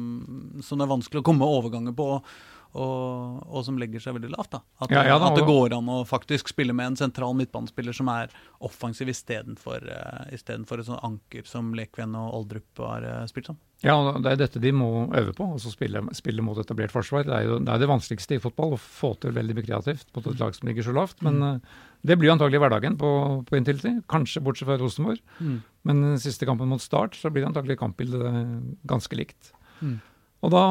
[0.62, 2.10] som det er vanskelig å komme overganger på.
[2.72, 4.54] Og, og som legger seg veldig lavt.
[4.54, 4.62] da.
[4.80, 7.96] At, Ja, ja da, at det går an å faktisk spille med en sentral midtbanespiller
[7.96, 8.32] som er
[8.64, 10.48] offensiv istedenfor uh, et
[10.88, 13.60] sånt anker som Lekven og Oldrup har uh, spilt som.
[13.84, 17.26] Ja, det er dette de må øve på, altså spille, spille mot etablert forsvar.
[17.26, 20.12] Det er jo det, er det vanskeligste i fotball, å få til veldig mye kreativt
[20.16, 21.24] mot et lag som ligger så lavt.
[21.26, 23.10] Men eh, det blir antagelig hverdagen på,
[23.48, 25.24] på Intility, kanskje bortsett fra Rosenborg.
[25.90, 28.22] Men siste kampen mot Start, så blir det antagelig kampbildet
[28.90, 29.50] ganske likt.
[29.82, 29.98] Mm.
[30.42, 30.64] Og da,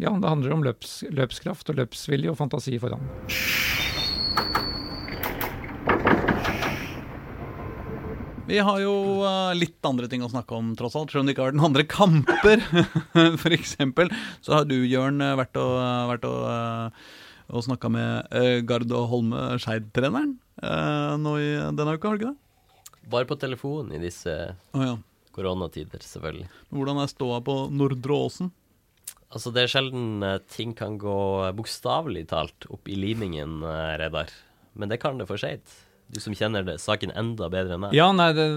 [0.00, 3.04] ja, det handler om løps, løpskraft og løpsvilje og fantasi foran.
[8.50, 11.12] Vi har jo eh, litt andre ting å snakke om, tross alt.
[11.12, 12.62] Selv om det ikke har vært noen andre kamper.
[13.42, 14.10] For eksempel
[14.42, 15.76] så har du, Jørn, eh, vært og,
[16.10, 17.20] vært og, uh,
[17.54, 20.32] og snakka med uh, Gard og Holme, Skeid-treneren,
[20.64, 23.06] eh, nå i denne uka, har du ikke det?
[23.12, 24.34] Bare på telefon i disse
[24.74, 24.96] oh, ja.
[25.36, 26.50] koronatider, selvfølgelig.
[26.74, 28.50] Hvordan er ståa på Nordre Åsen?
[29.30, 31.18] Altså, det er sjelden eh, ting kan gå
[31.54, 34.32] bokstavelig talt opp i limingen, eh, Reidar.
[34.74, 35.76] Men det kan det for seint.
[36.10, 37.92] Du som kjenner det, saken enda bedre enn meg.
[37.94, 38.48] Ja, nei, det,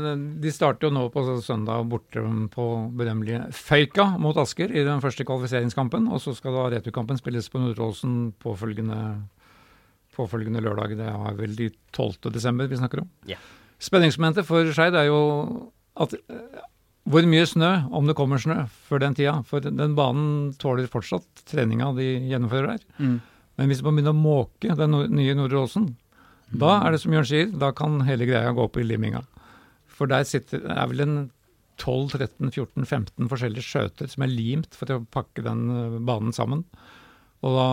[0.42, 2.66] De starter jo nå på søndag borte på
[2.98, 6.08] berømmelige Føyka mot Asker i den første kvalifiseringskampen.
[6.10, 8.98] Og så skal da returkampen spilles på Nordåsen påfølgende,
[10.18, 10.98] påfølgende lørdag.
[10.98, 12.34] Det er vel de 12.
[12.34, 13.12] desember vi snakker om.
[13.30, 13.46] Yeah.
[13.84, 15.22] Spenningsmomentet for Skeid er jo
[16.02, 16.62] at eh,
[17.04, 19.36] hvor mye snø, om det kommer snø, før den tida.
[19.48, 22.86] For den banen tåler fortsatt treninga de gjennomfører der.
[22.98, 23.18] Mm.
[23.60, 25.92] Men hvis man begynner å måke den nye Nordre Åsen,
[26.54, 29.24] da er det som Jørn sier, da kan hele greia gå opp i liminga.
[29.94, 31.18] For der sitter, er vel en
[31.82, 36.64] 12-13-14-15 forskjellige skjøter som er limt for å pakke den eh, banen sammen.
[37.44, 37.68] Og da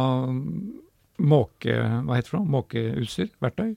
[1.21, 1.75] måke,
[2.07, 2.53] hva heter det for noe?
[2.55, 3.75] Måkeutstyr, verktøy,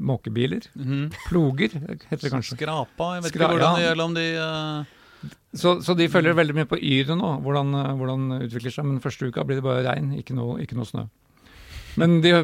[0.00, 1.06] måkebiler, Mm.
[1.28, 2.56] ploger heter det kanskje.
[2.58, 3.08] Skrapa?
[3.16, 4.84] Jeg vet Skra- ikke hvordan det gjelder om de uh...
[5.56, 8.84] Så, så de følger veldig mye på yret nå, hvordan, eh, hvordan utvikler seg.
[8.84, 11.06] Men første uka blir det bare regn, ikke noe, ikke noe snø.
[11.96, 12.42] Men de-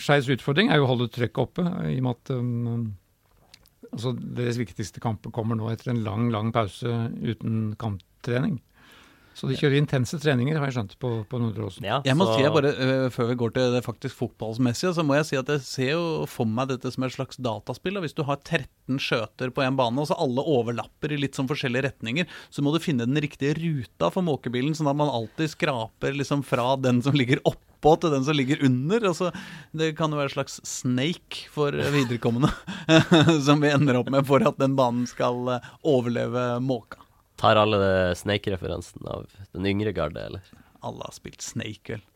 [0.00, 2.96] Skeis utfordring er jo å holde trøkket oppe, i og med at um,
[3.92, 6.88] altså deres viktigste kamper kommer nå etter en lang, lang pause
[7.22, 8.58] uten kamptrening.
[9.34, 11.84] Så de kjører intense treninger, har jeg skjønt, på, på Nordre Åsen.
[11.86, 14.92] Ja, Jeg må så- si, jeg bare, øh, Før vi går til det faktisk fotballmessige,
[14.94, 17.96] så må jeg si at jeg ser jo for meg dette som et slags dataspill.
[17.96, 21.38] og Hvis du har 13 skjøter på en bane, og så alle overlapper i litt
[21.38, 25.08] sånn forskjellige retninger, så må du finne den riktige ruta for måkebilen, sånn at man
[25.08, 29.00] alltid skraper liksom fra den som ligger oppå til den som ligger under.
[29.08, 29.30] Altså,
[29.72, 32.50] det kan jo være et slags snake for viderekommende,
[33.46, 36.98] som vi ender opp med for at den banen skal øh, overleve måka.
[37.40, 37.80] Tar alle
[38.20, 40.54] Snake-referansen av den yngre garde, eller?
[40.84, 42.06] Alle har spilt Snake, vel.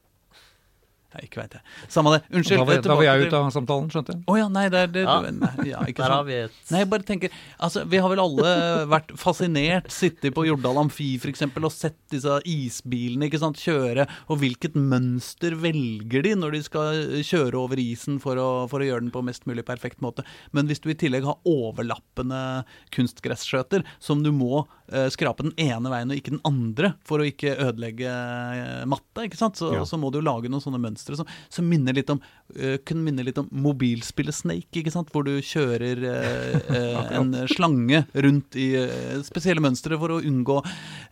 [1.14, 1.62] Jeg ikke veit jeg.
[1.94, 2.20] Samme det.
[2.34, 2.58] Unnskyld.
[2.58, 4.22] Da var, da var jeg ute av samtalen, skjønte jeg.
[4.26, 5.14] Å ja, nei, det det Ja.
[5.30, 8.22] nei, ja, ikke Der har vi et Nei, jeg bare tenker Altså, vi har vel
[8.22, 8.54] alle
[8.90, 11.44] vært fascinert, sittet på Jordal Amfi f.eks.
[11.54, 17.00] og sett disse isbilene ikke sant, kjøre, og hvilket mønster velger de når de skal
[17.22, 20.26] kjøre over isen for å, for å gjøre den på mest mulig perfekt måte.
[20.50, 24.64] Men hvis du i tillegg har overlappende kunstgresskjøter, som du må
[25.08, 29.38] skrape den ene veien og ikke den andre for å ikke ødelegge eh, matta, ikke
[29.40, 29.56] sant?
[29.56, 29.84] Så, Ja.
[29.88, 33.06] så må du jo lage noen sånne mønstre som, som minner litt om uh, kunne
[33.06, 35.08] minne litt om mobilspillet Snake, ikke sant?
[35.14, 40.60] hvor du kjører eh, eh, en slange rundt i uh, spesielle mønstre for å unngå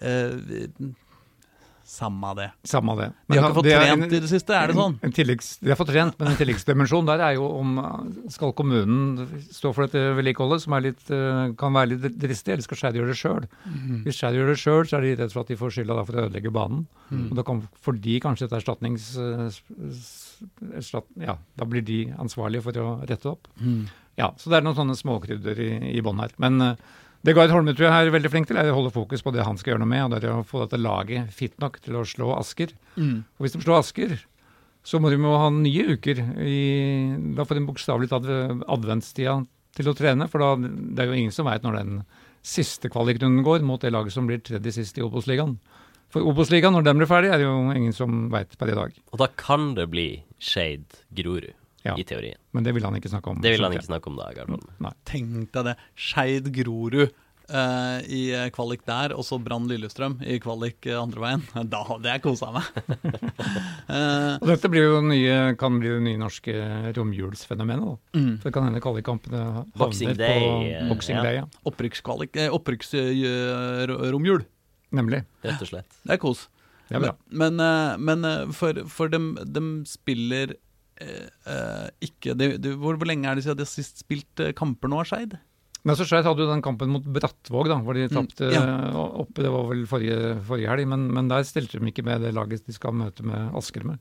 [0.04, 0.36] eh,
[1.92, 2.46] Samme det.
[2.64, 3.10] Samme det.
[3.28, 4.94] De har ikke fått trent en- i det siste, er det sånn?
[5.02, 7.74] En, en tilleggs, de har fått trent, men en tilleggsdimensjon der er jo om
[8.32, 12.64] skal kommunen stå for dette vedlikeholdet, som er litt, uh, kan være litt dristig, eller
[12.64, 13.44] skal Skeid gjøre det sjøl?
[14.06, 16.16] Hvis Skeid gjør det sjøl, så er de redd for at de får skylda for
[16.16, 16.86] å ødelegge banen.
[17.12, 19.12] Og da kan, får de kanskje et erstatnings...
[19.20, 19.50] uh,
[20.76, 23.46] erstatt, ja, da blir de ansvarlige for å rette opp.
[23.52, 23.92] opp.
[24.18, 26.32] Ja, så det er noen sånne småkrydder i, i bånn her.
[26.42, 26.74] Men uh,
[27.22, 29.44] det Gard Holme tror jeg er veldig flink til, er å holde fokus på det
[29.46, 32.00] han skal gjøre noe med, og det er å få dette laget fit nok til
[32.00, 32.72] å slå Asker.
[33.38, 34.16] Og hvis de slår Asker,
[34.82, 36.18] så må de jo ha nye uker.
[36.42, 36.58] I,
[37.38, 38.26] da får de bokstavelig talt
[38.66, 39.36] adventstida
[39.78, 41.94] til å trene, for da, det er jo ingen som veit når den
[42.42, 45.54] siste kvalikrunden går mot det laget som blir tredje sist i Obos-ligaen.
[46.12, 48.98] For Obos-ligaen, når den blir ferdig, er det jo ingen som veit per i dag.
[49.14, 50.08] Og da kan det bli
[50.42, 51.96] Shade Grorud, Ja.
[51.98, 52.38] i teorien.
[52.54, 53.42] Men det vil han ikke snakke om.
[53.42, 54.68] Det vil han ikke snakke om da, Gardholm.
[54.84, 54.92] Nei.
[55.08, 55.76] Tenk deg det.
[55.98, 57.10] Skeid Grorud
[57.50, 61.44] uh, i eh, kvalik der, og så Brann Lillestrøm i kvalik eh, andre veien.
[61.72, 62.68] Da hadde jeg kosa meg.
[63.88, 66.54] uh, Og dette blir jo nye, kan bli det nye norske
[66.96, 67.92] romjulsfenomenet.
[67.92, 68.20] da.
[68.20, 68.32] mm.
[68.46, 71.26] Det kan hende kvalikkampene havner Boxing på eh, Boxing ja.
[71.26, 71.46] Day, ja.
[71.68, 74.48] Opprykkskvalik eh, Opprykksromjul.
[74.92, 75.22] Nemlig.
[75.46, 76.02] Rett og slett.
[76.04, 76.48] Det er kos.
[76.88, 77.14] Det er bra.
[77.32, 77.56] Men,
[78.04, 80.52] men for, for dem, dem spiller
[82.04, 84.90] ikke det, det, hvor, hvor lenge er det siden de har sist spilt eh, kamper
[84.92, 85.38] nå, Skeid?
[85.82, 88.60] Men så Skeid hadde jo den kampen mot Brattvåg, da, hvor de Mm, ja.
[88.62, 89.42] eh, oppe.
[89.42, 92.62] Det var vel forrige, forrige helg, men, men der stilte de ikke med det laget
[92.68, 93.98] de skal møte med Asker med.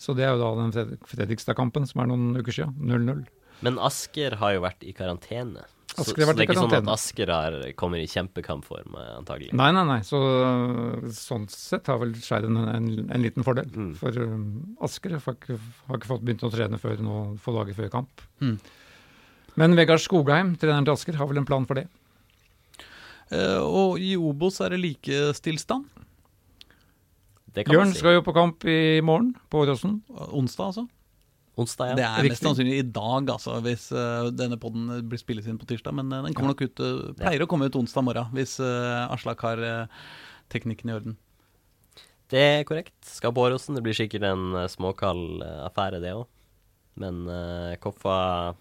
[0.00, 2.72] Så det er jo da den Fred Fredrikstad-kampen, som er noen uker siden.
[2.88, 3.20] 0-0.
[3.62, 5.62] Men Asker har jo vært i karantene.
[5.92, 6.86] Så, Asker så, så det er ikke sånn at.
[6.88, 9.50] Asker er, kommer i kjempekampform, antagelig.
[9.60, 9.98] Nei, nei, nei.
[10.08, 10.20] Så,
[11.12, 13.68] sånn sett har vel Skeid en, en, en liten fordel.
[13.76, 13.90] Mm.
[14.00, 14.46] For um,
[14.88, 15.58] Asker har ikke,
[15.90, 18.24] har ikke fått begynt å trene før nå, få dager før kamp.
[18.40, 18.56] Mm.
[19.60, 21.84] Men Vegard Skogheim, treneren til Asker, har vel en plan for det.
[23.28, 25.84] Uh, og i Obos er det like stillstand.
[27.52, 28.00] Det kan Bjørn man si.
[28.00, 29.98] skal jo på kamp i morgen, på Åråsen.
[30.32, 30.88] Onsdag, altså.
[31.52, 35.58] Onsdag, Det er mest sannsynlig i dag, altså, hvis uh, denne podden blir spilles inn
[35.60, 35.92] på tirsdag.
[35.98, 39.12] Men uh, den kommer nok ut uh, pleier å komme ut onsdag morgen, hvis uh,
[39.12, 40.00] Aslak har eh,
[40.52, 41.18] teknikken i orden.
[42.32, 42.96] Det er korrekt.
[43.04, 43.76] Skal på Åråsen.
[43.76, 46.24] Det blir sikkert en eh, småkald eh, affære, det òg.
[47.02, 48.52] Men uh, Koffa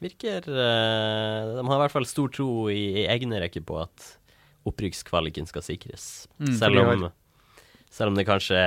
[0.00, 4.06] virker eh, De har i hvert fall stor tro i, i egne rekker på at
[4.68, 6.06] opprykkskvaliken skal sikres.
[6.40, 7.04] Mm, selv, om,
[7.92, 8.60] selv om det kanskje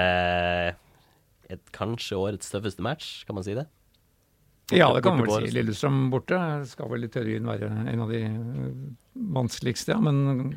[1.54, 3.66] et, kanskje årets tøffeste match, kan man si det?
[4.74, 5.54] Ja, det kan man vel si.
[5.54, 8.72] Lillestrøm borte skal vel i teorien være en av de øh,
[9.36, 10.02] vanskeligste, ja.
[10.02, 10.56] Men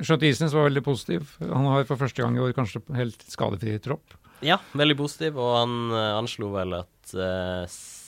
[0.00, 1.34] skjønt Isnes var veldig positiv.
[1.42, 4.16] Han har for første gang i år kanskje helt skadefri tropp.
[4.42, 7.12] Ja, veldig positiv, og han eh, anslo vel at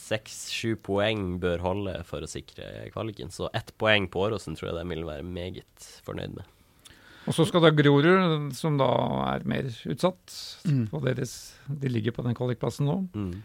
[0.04, 3.32] seks-sju poeng bør holde for å sikre kvaliken.
[3.34, 6.50] Så ett poeng på Åråsen tror jeg de vil være meget fornøyd med.
[7.24, 8.88] Og så skal da Grorud, som da
[9.32, 10.34] er mer utsatt,
[10.68, 10.88] Mm.
[10.90, 12.98] på deres, de ligger på den kvalikplassen nå.
[13.14, 13.42] Mm.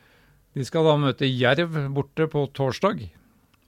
[0.56, 3.10] De skal da møte Jerv borte på torsdag.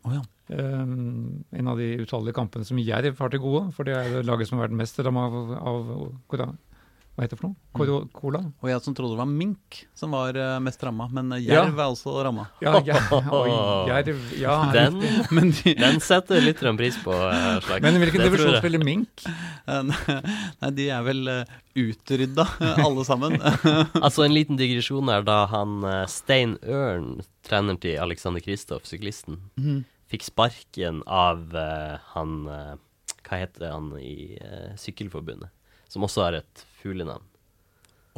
[0.03, 0.21] Oh, ja.
[0.51, 4.25] Um, en av de utallige kampene som Jerv har til gode, for det er det
[4.27, 5.91] laget som har vært mest ramma av, av
[7.21, 7.57] hva heter det for noe?
[7.77, 8.39] Koro, cola?
[8.63, 11.85] Og jeg som trodde det var mink som var eh, mest ramma, men jerv Ja.
[11.85, 12.47] er også ramma.
[12.65, 12.97] Ja, ja,
[13.91, 14.55] Jerv, ja.
[14.73, 14.97] Den,
[15.29, 17.13] Men, de, den setter litt pris på.
[17.13, 17.83] Slags.
[17.85, 19.21] Men hvilken divisjon spiller Mink?
[19.69, 21.21] eh, nei, de er vel
[21.77, 22.47] utrydda,
[22.81, 23.37] alle sammen.
[24.01, 29.37] Altså En liten digresjon er da han eh, Stein Ørn, treneren til Alexander Kristoff, syklisten,
[29.61, 29.83] Mhm.
[30.11, 32.73] fikk sparken av eh, han eh,
[33.29, 35.53] Hva heter han i eh, Sykkelforbundet?
[35.91, 37.23] Som også har et fuglenavn.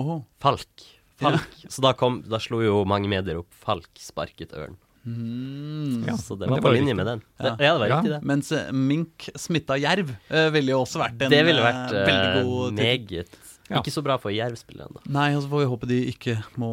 [0.01, 0.21] Oh.
[0.41, 0.87] Falk.
[1.21, 1.45] Falk.
[1.69, 4.79] Så da, kom, da slo jo mange medier opp 'Falk sparket ørn'.
[5.05, 6.05] Mm.
[6.07, 6.95] Ja, Så det var det på var linje riktig.
[6.95, 7.21] med den.
[7.37, 7.43] Ja.
[7.43, 7.95] Det, ja, det var Ja.
[7.97, 8.21] riktig, det.
[8.23, 12.05] Mens eh, mink smitta jerv uh, ville jo også vært en Det ville vært eh,
[12.07, 13.27] veldig god meget
[13.69, 13.79] Ja.
[13.79, 14.99] Ikke så bra for jervspillerne.
[15.07, 16.71] Nei, og så får vi håpe de ikke må,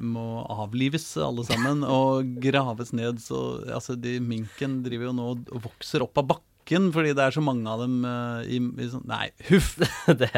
[0.00, 3.20] må avlives alle sammen og graves ned.
[3.24, 6.52] Så altså, de minken driver jo nå og vokser opp av bakken
[6.94, 9.76] fordi det er så mange av dem uh, i, i sånn Nei, huff!
[10.20, 10.30] det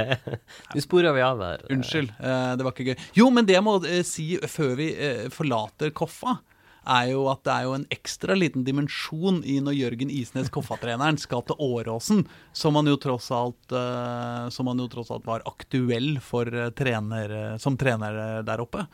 [0.75, 1.65] du sporer vi av her.
[1.73, 2.99] Unnskyld, Uh, det var ikke gøy.
[3.17, 4.91] Jo, men det jeg må eh, si før vi
[5.33, 6.39] forlater Koffa,
[6.89, 11.19] er jo at det er jo en ekstra liten dimensjon i når Jørgen Isnes, Koffa-treneren,
[11.21, 12.23] skal til Åråsen,
[12.57, 13.75] som han jo tross alt
[14.55, 18.87] Som han jo tross alt var aktuell for trener, som trener der oppe.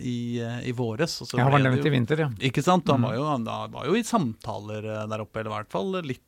[0.00, 1.18] I, i våres.
[1.20, 2.30] og så Ja, han var nevnt i vinter, ja.
[2.48, 2.88] ikke sant?
[2.88, 3.04] Han Mm.
[3.10, 3.44] var jo, han
[3.74, 6.22] var jo i samtaler der oppe, eller i hvert fall litt,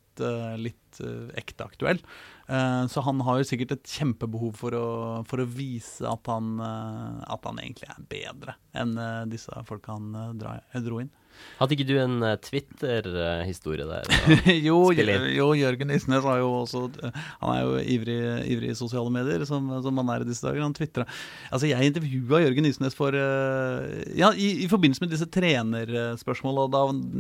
[0.60, 2.00] litt eh, ekte aktuell.
[2.48, 4.86] Eh, Så han har jo sikkert et kjempebehov for å,
[5.28, 9.96] for å vise at han, eh, at han egentlig er bedre enn eh, disse folka
[9.98, 11.12] han eh, dro inn.
[11.60, 14.08] Hadde ikke du en eh, Twitter-historie der?
[14.66, 18.18] jo, jo, Jørgen Isnes har jo også Han er jo ivrig,
[18.50, 20.62] ivrig i sosiale medier, som, som han er i disse dager.
[20.64, 21.06] Han tvitra.
[21.50, 26.66] Altså, jeg intervjua Jørgen Isnes for eh, Ja, i, i forbindelse med disse trenerspørsmåla.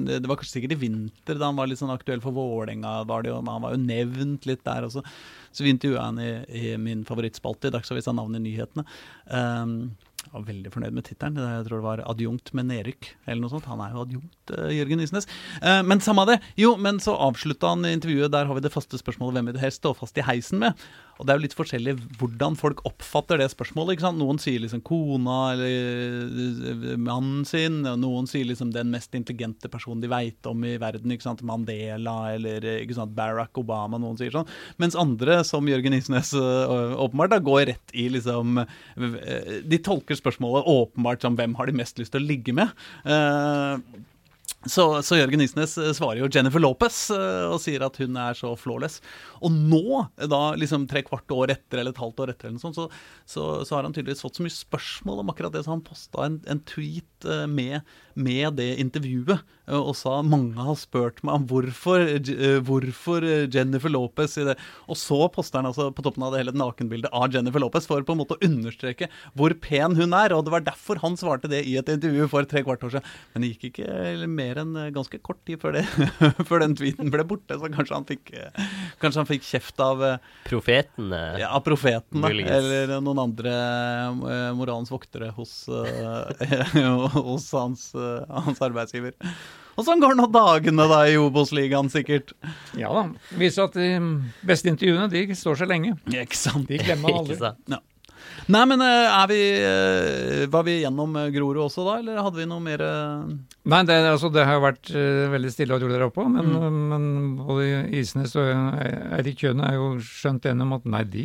[0.08, 3.02] Det var kanskje sikkert i vinter, da han var litt sånn aktuell for Vålerenga.
[3.08, 5.04] var det jo, Han var jo nevnt litt der også.
[5.52, 8.86] Så vi intervjua han i, i min favorittspalte i Dagsavisen Navnet i nyhetene.
[9.28, 11.36] Um, jeg var veldig fornøyd med tittelen.
[11.36, 13.08] Jeg tror det var 'Adjunkt med nedrykk'.
[13.26, 13.66] eller noe sånt.
[13.66, 15.26] Han er jo adjunkt, eh, Jørgen Isnes.
[15.60, 16.40] Eh, men samme av det.
[16.56, 18.30] Jo, men så avslutta han intervjuet.
[18.30, 20.74] Der har vi det faste spørsmålet 'Hvem vil du helst stå fast i heisen med?'
[21.18, 23.94] Og det er jo litt forskjellig hvordan folk oppfatter det spørsmålet.
[23.94, 24.20] ikke sant?
[24.20, 25.72] Noen sier liksom kona eller
[26.72, 27.82] eh, mannen sin.
[27.86, 31.14] og Noen sier liksom den mest intelligente personen de veit om i verden.
[31.14, 31.44] ikke sant?
[31.46, 33.14] Mandela eller eh, ikke sant?
[33.16, 34.00] Barack Obama.
[34.02, 34.50] Noen sier sånn.
[34.82, 38.62] Mens andre, som Jørgen Isnes eh, åpenbart, da går rett i liksom
[39.68, 42.72] De tolker spørsmålet åpenbart som hvem har de mest lyst til å ligge med.
[44.68, 48.36] Så, så Jørgen Isnes eh, svarer jo Jennifer Lopez eh, og sier at hun er
[48.38, 49.00] så flawless.
[49.42, 52.66] Og nå, da liksom tre kvart år etter eller et halvt år etter, eller noe
[52.68, 52.86] sånt, så,
[53.26, 56.28] så, så har han tydeligvis fått så mye spørsmål om akkurat det, så han posta
[56.28, 57.80] en, en tweet eh, med,
[58.14, 63.46] med det intervjuet eh, og sa mange har spurt meg om hvorfor, eh, hvorfor eh,
[63.52, 64.56] Jennifer Lopez i det.
[64.90, 67.88] Og så poster han altså på toppen av det hele et nakenbilde av Jennifer Lopez
[67.88, 70.34] for på en måte å understreke hvor pen hun er.
[70.36, 73.12] Og det var derfor han svarte det i et intervju for tre kvart år siden.
[73.32, 75.86] Men det gikk ikke mer enn ganske kort tid før, det,
[76.48, 78.32] før den tweeten ble borte, så kanskje han fikk,
[79.02, 80.02] kanskje han fikk kjeft av
[80.46, 81.12] Profeten?
[81.40, 83.52] Ja, av profeten, eller noen andre
[84.56, 85.54] moralens voktere hos,
[87.14, 87.84] hos hans,
[88.46, 89.14] hans arbeidsgiver.
[89.78, 92.34] Og sånn går nå dagene da i Obos-ligaen, sikkert.
[92.76, 93.06] Ja da.
[93.40, 93.88] Viser at de
[94.44, 95.94] beste intervjuene de står seg lenge.
[96.12, 96.68] Ikke sant?
[96.68, 97.38] De glemmer aldri.
[97.72, 97.80] Ja.
[98.52, 102.38] Nei, men eh, er vi, eh, var vi gjennom eh, Grorud også da, eller hadde
[102.38, 103.32] vi noe mer eh,
[103.70, 106.78] Nei, det, altså, det har vært eh, veldig stille og rolig der oppe, men, Mm.
[106.92, 107.04] men
[107.38, 107.66] både
[107.98, 108.48] Isnes og
[109.18, 111.24] Eirik Kjøne er jo skjønt enige om at nei, de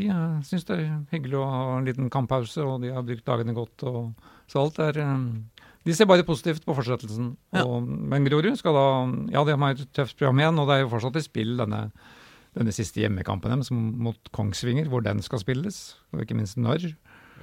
[0.50, 3.86] syns det er hyggelig å ha en liten kamppause, og de har brukt dagene godt.
[3.90, 4.14] og
[4.50, 5.16] Så alt er eh,
[5.88, 7.32] De ser bare positivt på fortsettelsen.
[7.56, 7.64] Ja.
[7.64, 8.88] Og, men Grorud skal da
[9.32, 11.86] Ja, de har et tøft program igjen, og det er jo fortsatt i spill denne,
[12.58, 16.90] denne siste hjemmekampen deres mot Kongsvinger, hvor den skal spilles, og ikke minst når.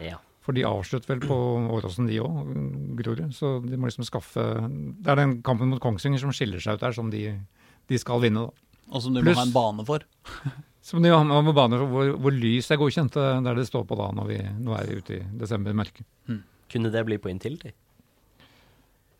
[0.02, 0.20] Ja.
[0.44, 1.36] For de avslutter vel på
[1.72, 2.52] Åråsen, de òg,
[2.98, 3.32] Grorud.
[3.32, 6.84] Så de må liksom skaffe Det er den kampen mot Kongsvinger som skiller seg ut
[6.84, 7.24] der, som de,
[7.88, 8.68] de skal vinne, da.
[8.92, 10.04] Og som du Plus, må ha en bane for?
[10.84, 13.62] Som de må ha en bane for hvor, hvor lys er godkjent, eh, der det
[13.64, 14.34] står på da når vi
[14.66, 16.04] nå er ute i desember-mørket.
[16.68, 17.72] Kunne det bli på Intility?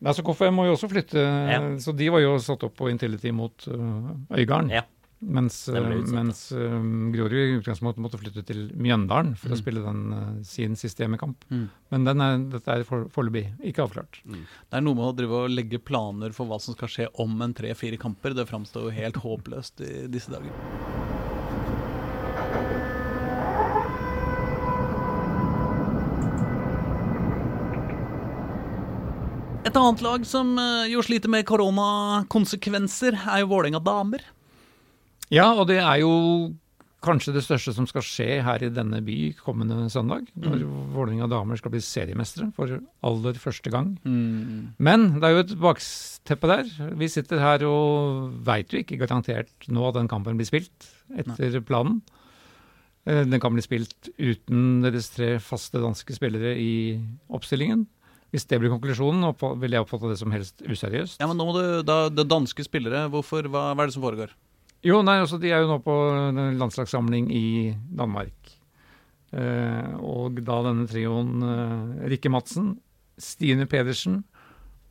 [0.05, 1.61] Altså KFM må jo også flytte, Ja.
[1.81, 4.71] så de var jo satt opp på Intility mot uh, Øygarden.
[4.71, 4.83] Ja.
[5.25, 5.81] Mens, eh,
[6.13, 6.75] mens uh,
[7.15, 9.61] Grorud i utgangspunktet måtte flytte til Mjøndalen for å Mm.
[9.63, 11.47] spille den, uh, sin siste hjemmekamp.
[11.51, 11.71] Mm.
[11.91, 14.21] Men den er, dette er for- foreløpig ikke avklart.
[14.27, 14.45] Det
[14.77, 17.55] er noe med å drive og legge planer for hva som skal skje om en
[17.55, 18.35] tre-fire kamper.
[18.35, 21.14] Det framstår jo helt håpløst i disse dager.
[29.75, 34.21] Et annet lag som eh, jo sliter med koronakonsekvenser, er jo Vålerenga damer.
[35.35, 36.13] Ja, og det er jo
[37.03, 40.29] kanskje det største som skal skje her i denne by kommende søndag.
[40.39, 40.63] Når
[40.95, 43.97] Vålerenga damer skal bli seriemestere for aller første gang.
[44.07, 46.71] Men det er jo et bakteppe der.
[47.03, 50.87] Vi sitter her og veit jo ikke garantert nå at den kampen blir spilt
[51.19, 51.99] etter planen.
[53.11, 56.71] Eh, Den kan bli spilt uten deres tre faste danske spillere i
[57.29, 57.89] oppstillingen.
[58.35, 59.29] Hvis det blir konklusjonen,
[59.63, 61.21] vil jeg oppfatte det som helst useriøst.
[61.23, 64.03] Ja, men nå må du, da, det danske spillere, hvorfor, hva, hva er det som
[64.03, 64.35] foregår?
[64.85, 65.95] Jo, nei, altså De er jo nå på
[66.59, 67.47] landslagssamling i
[67.95, 68.55] Danmark.
[69.35, 72.75] Eh, og da denne trioen eh, Rikke Madsen,
[73.19, 74.23] Stine Pedersen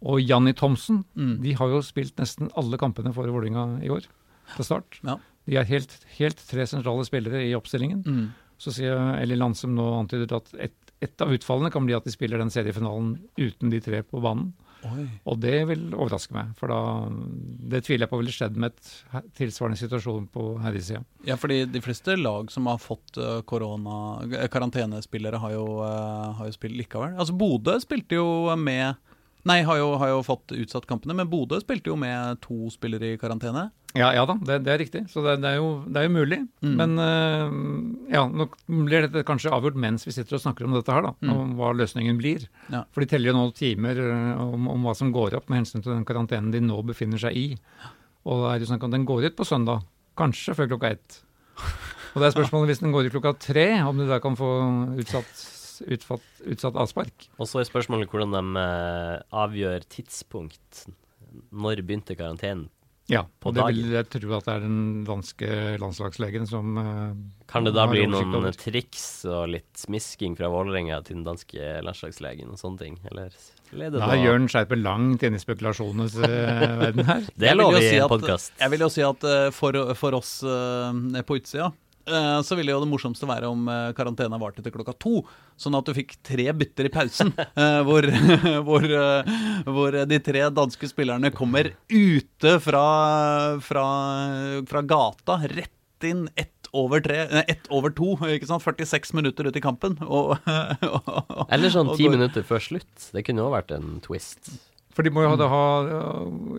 [0.04, 1.38] og Janni Thomsen Mm.
[1.44, 4.08] De har jo spilt nesten alle kampene for Vålerenga i år,
[4.56, 5.00] til start.
[5.04, 5.18] Ja.
[5.48, 8.04] De er helt, helt tre sentrale spillere i oppstillingen.
[8.04, 8.26] Mm.
[8.60, 12.14] Så sier Ellie Lansem nå antyder at et, et av utfallene kan bli at de
[12.14, 14.54] spiller den seriefinalen uten de tre på banen.
[14.84, 15.06] Oi.
[15.32, 16.80] Og det vil overraske meg, for da
[17.72, 21.04] Det tviler jeg på ville skjedd med et tilsvarende situasjon på herresida.
[21.28, 23.96] Ja, fordi de fleste lag som har fått eh, korona,
[24.28, 27.16] eh, karantenespillere, har jo, eh, har jo spilt likevel.
[27.16, 28.28] Altså Bodø spilte jo
[28.60, 29.00] med
[29.44, 33.10] Nei, har jo, har jo fått utsatt kampene, men Bodø spilte jo med to spillere
[33.12, 33.66] i karantene.
[33.94, 35.04] Ja, ja da, det, det er riktig.
[35.12, 36.40] Så det, det, er, jo, det er jo mulig.
[36.66, 36.74] Mm.
[36.80, 37.58] Men uh,
[38.10, 41.14] ja, nå blir dette kanskje avgjort mens vi sitter og snakker om dette her, da.
[41.22, 41.34] Mm.
[41.34, 42.48] Om hva løsningen blir.
[42.74, 42.84] Ja.
[42.94, 45.86] For de teller jo nå timer eh, om, om hva som går opp med hensyn
[45.86, 47.46] til den karantenen de nå befinner seg i.
[48.26, 49.86] Og det er jo snakk om den går ut på søndag.
[50.18, 51.22] Kanskje før klokka ett.
[52.14, 54.50] Og det er spørsmålet hvis den går ut klokka tre, om du da kan få
[55.02, 55.48] utsatt,
[55.86, 57.30] utfatt, utsatt avspark.
[57.38, 60.88] Og så er spørsmålet hvordan de eh, avgjør tidspunkt.
[61.54, 62.72] Når begynte karantenen?
[63.12, 65.48] Ja, På og det vil jeg tro at det er den danske
[65.82, 67.18] landslagslegen som eh,
[67.52, 68.56] Kan det da bli noen over.
[68.56, 72.96] triks og litt smisking fra Vålerenga til den danske landslagslegen og sånne ting?
[73.12, 73.36] Eller,
[73.76, 77.28] er Da gjør Jørn Skjerpe langt inn i spekulasjonenes eh, verden her.
[77.36, 78.56] Det er lov i si en podkast.
[78.62, 81.74] Jeg vil jo si at eh, for, for oss på utsida
[82.44, 85.22] så ville jo det morsomste være om uh, karantena varte til klokka to.
[85.60, 88.08] Sånn at du fikk tre bytter i pausen, eh, hvor,
[88.68, 89.38] hvor, eh,
[89.70, 92.88] hvor de tre danske spillerne kommer ute fra,
[93.64, 93.86] fra,
[94.70, 98.66] fra gata, rett inn ett over tre, nei, ett over to, ikke sant?
[98.66, 99.96] 46 minutter ut i kampen.
[100.04, 100.34] Og,
[100.90, 103.10] og, Eller sånn ti minutter før slutt.
[103.14, 104.56] Det kunne òg vært en twist.
[104.94, 105.62] For de må jo ha, det ha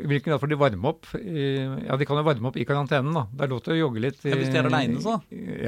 [0.03, 1.07] I hvilken grad får de varme opp?
[1.21, 1.45] I,
[1.87, 3.27] ja, de kan jo varme opp i karantenen, da.
[3.31, 4.19] Det er lov til å jogge litt.
[4.25, 5.21] i- Ja, hvis de er alene, så.
[5.31, 5.63] i-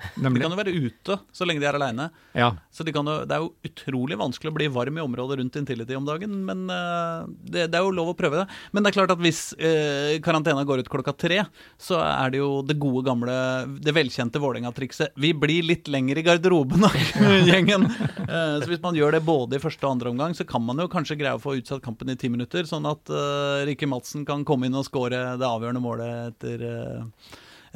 [0.00, 0.30] Ja.
[0.30, 2.08] De kan jo være ute så lenge de er aleine.
[2.36, 2.50] Ja.
[2.72, 5.58] Så de kan jo, det er jo utrolig vanskelig å bli varm i området rundt
[5.60, 6.36] Intility om dagen.
[6.46, 8.46] Men uh, det, det er jo lov å prøve det.
[8.72, 11.42] Men det er klart at hvis uh, karantena går ut klokka tre,
[11.80, 13.36] så er det jo det gode gamle,
[13.82, 15.16] det velkjente Vålerenga-trikset.
[15.20, 16.86] Vi blir litt lenger i garderoben,
[17.50, 17.88] gjengen.
[18.24, 20.80] Uh, så hvis man gjør det både i første og andre omgang, så kan man
[20.82, 24.26] jo kanskje greie å få utsatt kampen i ti minutter, sånn at uh, Rikke Madsen
[24.28, 26.66] kan komme inn og skåre det avgjørende målet etter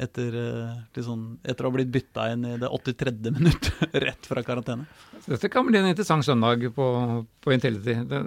[0.01, 0.35] etter,
[0.95, 3.13] liksom, etter å ha blitt bytta inn i det 83.
[3.31, 3.71] minutt
[4.05, 4.87] rett fra karantene.
[5.25, 6.87] Dette kan bli en interessant søndag på,
[7.41, 7.95] på Intility.
[8.09, 8.21] Det,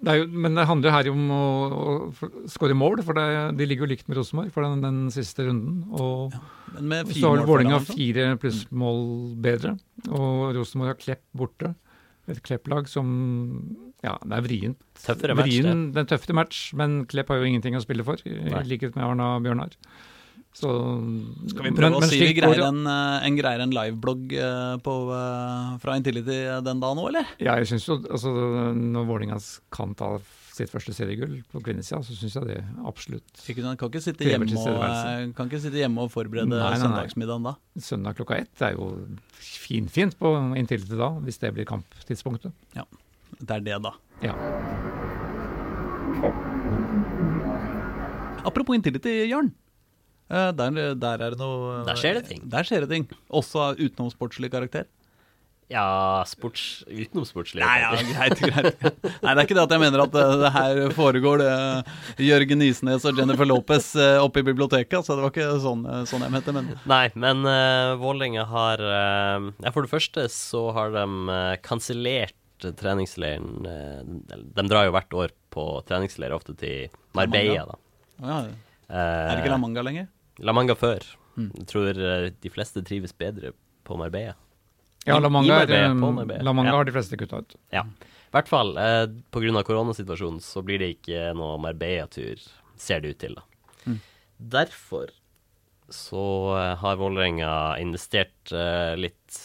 [0.00, 3.26] det er jo, men det handler her om å, å skåre mål, for det,
[3.58, 5.82] de ligger jo likt med Rosenborg for den, den siste runden.
[5.92, 6.40] Og ja,
[6.80, 7.98] med så har mål Vålerenga altså.
[7.98, 9.04] fire plussmål
[9.44, 9.76] bedre,
[10.08, 11.74] og Rosenborg har Klepp borte.
[12.30, 13.08] Et Klepp-lag som
[14.04, 14.80] Ja, det er vrient.
[15.02, 15.50] Tøffere match.
[15.50, 18.64] Vrien, det er en tøffere match, men Klepp har jo ingenting å spille for, i
[18.70, 19.76] likhet med Arna Bjørnar.
[20.52, 20.66] Så
[21.52, 24.76] Skal vi prøve men- å si vi greier en, eh, en, greier en liveblogg eh,
[24.82, 27.26] på, eh, fra Intility den dagen òg, eller?
[27.38, 28.32] Ja, jeg synes jo, altså
[28.74, 29.38] Når Vålerenga
[29.70, 30.18] kan ta
[30.52, 33.62] sitt første seriegull på kvinnesida, så syns jeg det absolutt Ikke?
[33.78, 36.82] Kan ikke sitte hjemme og, kan ikke sitte hjemme og forberede Nei, nei, nei.
[36.82, 37.54] søndagsmiddagen da.
[37.78, 38.90] Søndag klokka ett er jo
[39.38, 42.52] finfint på Intility da, hvis det blir kamptidspunktet.
[42.74, 42.84] Ja,
[43.38, 43.94] Det er det, da.
[44.20, 44.34] Ja.
[48.44, 49.52] Apropos Intility, Jørn.
[50.30, 52.42] Eh, Der, der er det noe Der skjer det ting.
[52.50, 53.06] Der skjer det ting.
[53.30, 54.86] Også utenomsportslig karakter.
[55.70, 57.62] Ja, sports, utenomsportslig.
[57.62, 58.80] Nei, ja, greit, greit.
[59.22, 62.64] Nei, det er ikke det at jeg mener at det, det her foregår det Jørgen
[62.66, 65.06] Isnes og Jennifer Lopez eh, oppe i biblioteket.
[65.06, 66.54] Så det var ikke sånn, eh, sånn jeg mente.
[66.56, 71.54] Men Nei, men uh, Vålerenga har uh, ja, For det første så har de uh,
[71.62, 77.78] kansellert treningsleiren eh, de, de drar jo hvert år på treningsleir, ofte til Marbella, da.
[78.26, 78.40] ja,
[78.90, 80.08] Eh, er det ikke La Manga lenger?
[80.40, 81.04] La Manga før.
[81.36, 81.50] Mm.
[81.62, 83.52] Jeg tror eh, de fleste trives bedre
[83.86, 84.34] på Marbella.
[85.08, 86.42] Ja, La Manga, Marbella, Marbella.
[86.44, 86.76] La Manga Ja.
[86.76, 87.54] har de fleste kutta ut.
[87.72, 87.84] Ja.
[88.30, 89.62] I hvert fall eh, pga.
[89.66, 92.42] koronasituasjonen så blir det ikke noe Marbella-tur,
[92.76, 93.42] ser det ut til, da.
[93.86, 93.96] Mm.
[94.52, 95.08] Derfor
[95.90, 96.24] så
[96.58, 99.40] eh, har Vålerenga investert eh, litt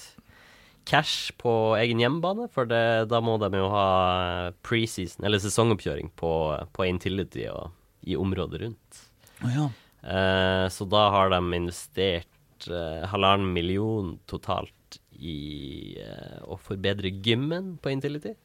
[0.85, 6.31] cash på egen hjemmebane, for det, da må de jo ha preseason, eller sesongoppkjøring, på,
[6.75, 7.71] på Intility og
[8.05, 8.99] i området rundt.
[9.41, 9.65] Oh, ja.
[10.05, 17.75] Eh, så da har de investert eh, halvannen million totalt i eh, å forbedre gymmen
[17.81, 18.35] på Intility.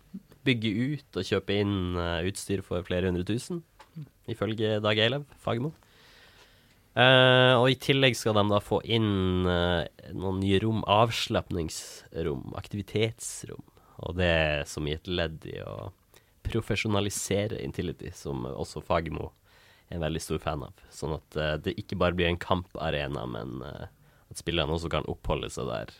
[0.46, 3.60] Bygge ut og kjøpe inn utstyr for flere hundre tusen,
[4.30, 5.74] ifølge Dag Eilev Fagermo.
[6.90, 13.62] Uh, og i tillegg skal de da få inn uh, noen nye rom, avslapningsrom, aktivitetsrom.
[14.08, 15.92] Og det som i et ledd i å
[16.48, 19.39] profesjonalisere Intility, som også Fagermo er
[19.90, 20.82] en veldig stor fan av.
[20.94, 23.86] Sånn at uh, det ikke bare blir en kamparena, men uh,
[24.30, 25.94] at spillerne også kan oppholde seg der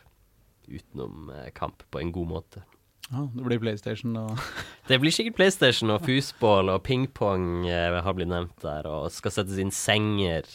[0.71, 2.63] utenom uh, kamp på en god måte.
[3.11, 3.25] ja.
[3.35, 4.39] Det blir PlayStation og
[4.91, 9.59] Det blir sikkert PlayStation og fusball og pingpong har blitt nevnt der, og skal settes
[9.63, 10.47] inn senger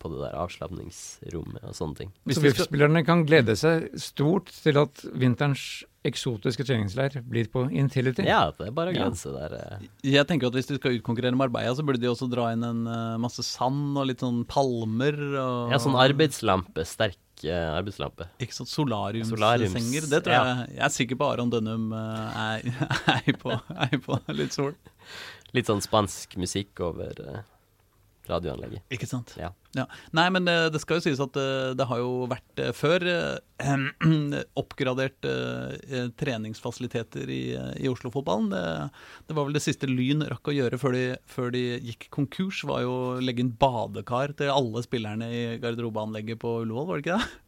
[0.00, 2.10] på det der avslapningsrommet og sånne ting.
[2.26, 7.64] Hvis Så skal- VIF-spillerne kan glede seg stort til at vinterens eksotiske treningsleir blir på
[7.70, 8.24] Intility.
[8.26, 9.04] Ja, det er bare å Ja.
[9.06, 9.54] glede seg der.
[9.58, 9.86] eh.
[10.02, 12.86] Jeg tenker at Hvis du skal utkonkurrere Marbella, så burde de også dra inn en
[12.86, 15.14] eh, masse sand og litt sånn palmer.
[15.36, 18.28] Og, Ja, sånn arbeidslampe, sterk eh, arbeidslampe.
[18.40, 19.36] Ikke sånn solariumssenger.
[19.36, 20.44] Solariums- Det tror ja.
[20.44, 22.62] jeg Jeg er sikker på Aron Dønnum er,
[23.26, 24.74] er, på, er på litt sol.
[25.54, 27.44] Litt sånn spansk musikk over
[28.30, 28.82] radioanlegget.
[28.92, 29.34] Ikke sant?
[29.38, 29.52] Ja.
[30.16, 33.04] Nei, men det, det skal jo sies at eh, det har jo vært eh, før
[33.10, 33.72] eh,
[34.62, 38.50] oppgradert eh, treningsfasiliteter i, eh, i Oslo-fotballen.
[38.54, 38.64] Det,
[39.28, 42.62] det var vel det siste Lyn rakk å gjøre før de, før de gikk konkurs,
[42.68, 47.06] var jo å legge inn badekar til alle spillerne i garderobeanlegget på Ullevål, var det
[47.06, 47.42] ikke det?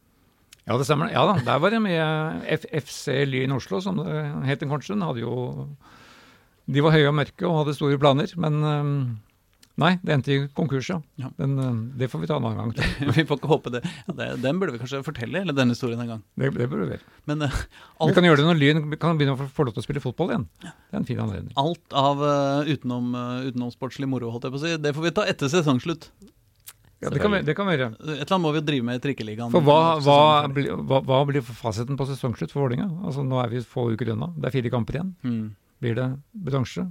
[0.69, 1.09] Ja, det stemmer.
[1.09, 2.03] Ja da, der var det mye
[2.59, 5.01] F FC Lyn Oslo, som det het en kort stund.
[5.01, 5.65] Hadde jo
[6.69, 8.91] De var høye og mørke og hadde store planer, men um,
[9.79, 10.97] Nei, det endte i konkurs, ja.
[11.21, 11.29] Ja.
[11.39, 12.89] Men um, det får vi ta en annen gang.
[13.15, 13.81] Vi får ikke håpe det.
[14.09, 14.27] Ja, det.
[14.43, 16.23] Den burde vi kanskje fortelle, eller denne historien en gang.
[16.35, 17.13] Det, det burde vi gjøre.
[17.31, 18.09] Men alt...
[18.09, 20.33] Vi kan gjøre det når Lyn kan begynne å få- lov til å spille fotball
[20.33, 20.47] igjen.
[20.65, 21.53] Det er en fin anledning.
[21.61, 25.13] alt av uh, utenom, uh, utenomsportslig moro, holdt jeg på å si, det får vi
[25.21, 26.09] ta etter sesongslutt.
[26.99, 27.93] Ja, det, kan vi, det kan vi gjøre.
[27.95, 29.53] Et eller annet må vi jo drive med i trikkeligaen.
[29.55, 30.17] For hva, hva,
[30.51, 32.89] hva, hva blir fasiten på sesongslutt for Vålerenga?
[33.07, 34.27] Altså, nå er vi få uker unna.
[34.35, 35.13] Det er fire kamper igjen.
[35.23, 35.45] Mm.
[35.79, 36.07] Blir det
[36.49, 36.83] bronse,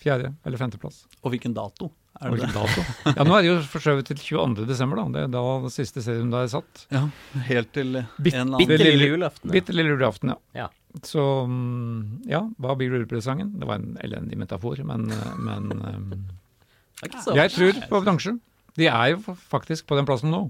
[0.00, 1.02] fjerde eller femteplass?
[1.20, 1.90] Og hvilken dato?
[2.20, 2.82] Er det dato?
[3.16, 4.66] Ja, nå er det jo forskjøvet til 22.
[4.68, 5.04] desember, da.
[5.14, 6.82] Det er da den siste serien er satt.
[6.92, 7.04] Ja,
[7.46, 9.48] helt til Bitt- en eller annen Bitte lille julaften.
[9.48, 9.54] ja.
[9.54, 10.38] Bitte lille julaften, ja.
[10.64, 10.68] Ja.
[11.06, 13.52] Så mm, ja, hva blir julepresangen?
[13.60, 15.70] Det var en elendig metafor, men, eh, men
[17.04, 18.40] eh, så- jeg tror på bransjen.
[18.76, 20.44] De er jo faktisk på den plassen nå.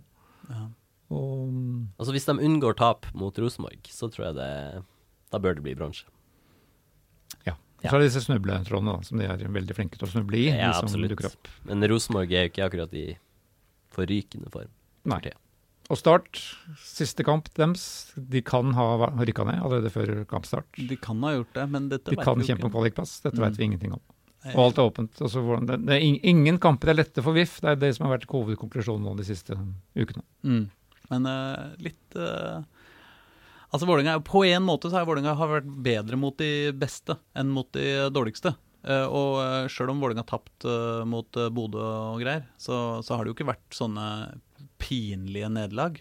[0.51, 0.67] Ja.
[1.11, 1.51] Og
[1.99, 4.83] Altså Hvis de unngår tap mot Rosenborg, så tror jeg det
[5.33, 6.05] Da bør det bli bransje.
[7.47, 7.55] ja.
[7.83, 7.91] Ja.
[7.91, 10.49] Så er det disse snubletrådene, da, som de er veldig flinke til å snuble i.
[10.51, 11.25] Ja, de absolutt.
[11.31, 11.49] opp.
[11.65, 13.07] Men Rosenborg er jo ikke akkurat i
[13.95, 14.69] forrykende form.
[15.11, 15.33] Nei.
[15.91, 16.39] Og Start,
[16.79, 18.85] siste kamp deres, de kan ha
[19.19, 20.69] rykka ned allerede før kampstart.
[20.77, 22.77] De kan ha gjort det, men dette De vet kan vi jo kjempe om ikke.
[22.79, 23.17] kvalikplass.
[23.25, 23.49] Dette Mm.
[23.49, 24.01] vet vi ingenting om.
[24.55, 25.19] Og alt er åpent.
[25.21, 27.61] Altså, det, det er ing- ingen kamper er lette for VIF.
[27.61, 29.53] Det er det som har vært hovedkonklusjonen nå de siste
[29.97, 30.23] ukene.
[30.45, 30.71] Mm.
[31.11, 32.63] Men uh, litt eh,
[33.71, 37.53] Altså Vålerenga, er- På en måte så har Vålerenga vært bedre mot de beste enn
[37.55, 38.55] mot de dårligste.
[38.83, 41.83] Eh, og uh, sjøl om Vålerenga har tapt eh, mot Bodø
[42.15, 44.07] og greier, så, så har det jo ikke vært sånne
[44.81, 46.01] pinlige nederlag.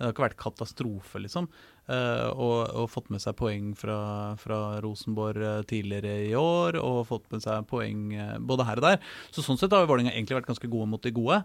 [0.00, 1.48] Det har ikke vært katastrofe, liksom.
[1.90, 3.98] Eh, og, og fått med seg poeng fra,
[4.40, 8.86] fra Rosenborg eh, tidligere i år, og fått med seg poeng eh, både her og
[8.86, 9.02] der.
[9.34, 11.42] Så sånn sett har Vålinga egentlig vært ganske gode mot de gode.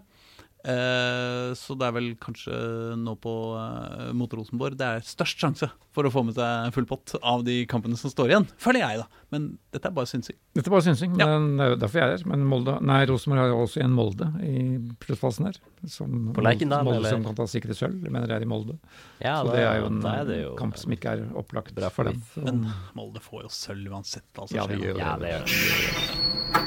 [0.66, 2.56] Eh, så det er vel kanskje
[2.98, 6.88] nå på eh, mot Rosenborg det er størst sjanse for å få med seg full
[6.90, 8.48] pott av de kampene som står igjen.
[8.60, 9.22] Føler jeg, da.
[9.32, 10.36] Men dette er bare synsing.
[10.56, 11.14] Dette er bare synsing.
[11.20, 11.28] Ja.
[11.32, 12.26] men Det er jo derfor jeg er her.
[12.32, 14.56] Men Molde, nei, Rosenborg har jo også en Molde i
[15.06, 15.60] sluttfasen her.
[15.86, 17.14] Som, På Lerkendal, Molde eller?
[17.14, 18.02] som kan ta sikre sølv.
[18.04, 18.76] Jeg mener det er i Molde.
[19.22, 21.92] Ja, så det, det er jo en er jo kamp som ikke er opplagt bra
[21.94, 22.22] for for dem.
[22.44, 24.28] Men Molde får jo sølv uansett.
[24.36, 25.04] Altså, Ja, det gjør det.
[25.04, 26.65] Ja, det gjør det.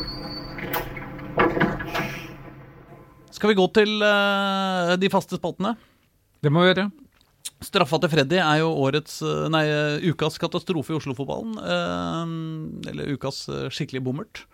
[3.36, 5.76] Skal vi gå til uh, de faste spaltene?
[6.44, 6.90] Det må vi gjøre.
[7.60, 11.58] Straffa til Freddy er jo årets, eh, nei, eh, ukas katastrofe i Oslo-fotballen.
[11.60, 14.46] Eh, eller ukas skikkelig bommert.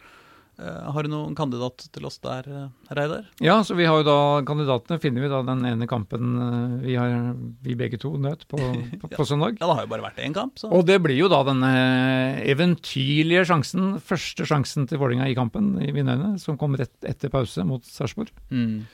[0.55, 3.25] Eh, har du noen kandidat til oss der, eh, Reidar?
[3.43, 4.99] Ja, så vi har jo da kandidatene.
[5.03, 7.35] Finner vi da den ene kampen eh, vi, har,
[7.65, 8.59] vi begge to nøt på,
[9.01, 9.59] på, på søndag.
[9.59, 11.71] Ja, det har jo bare vært én kamp, så Og det blir jo da denne
[12.45, 17.33] eventyrlige sjansen, første sjansen til Vålerenga i kampen, i mine øyne, som kom rett etter
[17.33, 18.31] pause mot Sarpsborg.
[18.49, 18.85] mm,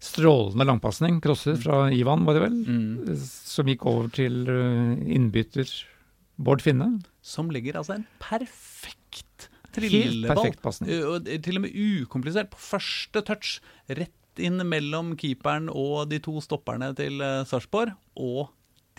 [0.00, 3.18] Strålende langpasning, crosser fra Ivan, var det vel, mm.
[3.20, 5.68] som gikk over til innbytter
[6.40, 6.94] Bård Finne.
[7.20, 8.99] Som ligger altså en perfekt
[9.74, 10.54] trilleball.
[10.56, 12.52] Til og med ukomplisert.
[12.52, 13.58] På første touch.
[13.90, 17.94] Rett inn mellom keeperen og de to stopperne til uh, Sarpsborg.
[18.20, 18.48] Og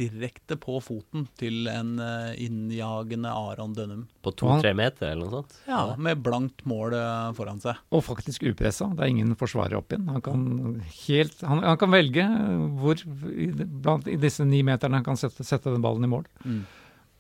[0.02, 4.06] direkte på foten til en uh, innjagende Aron Dønnum.
[4.24, 5.56] På to-tre meter, eller noe sånt?
[5.68, 7.80] Ja, Med blankt mål uh, foran seg.
[7.94, 8.90] Og faktisk upressa.
[8.96, 10.10] Det er ingen forsvarer opp igjen.
[10.12, 10.44] Han kan,
[11.06, 12.28] helt, han, han kan velge
[12.82, 16.28] hvor i, blant, i disse ni meterne han kan sette, sette den ballen i mål.
[16.46, 16.62] Mm.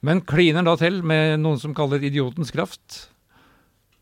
[0.07, 3.03] Men kliner da til med noen som kaller idiotens kraft.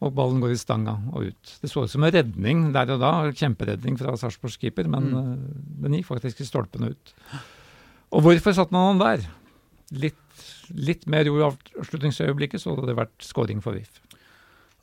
[0.01, 1.53] Og ballen går i stanga og ut.
[1.61, 3.09] Det så ut som en redning der og da.
[3.35, 5.33] Kjemperedning fra Sarpsborgs keeper, men Mm.
[5.33, 7.13] eh, den gikk faktisk i stolpene ut.
[8.11, 9.27] Og hvorfor satte man han der?
[9.91, 10.15] Litt,
[10.73, 13.99] litt mer ro i avslutningsøyeblikket, så hadde det vært scoring for VIF.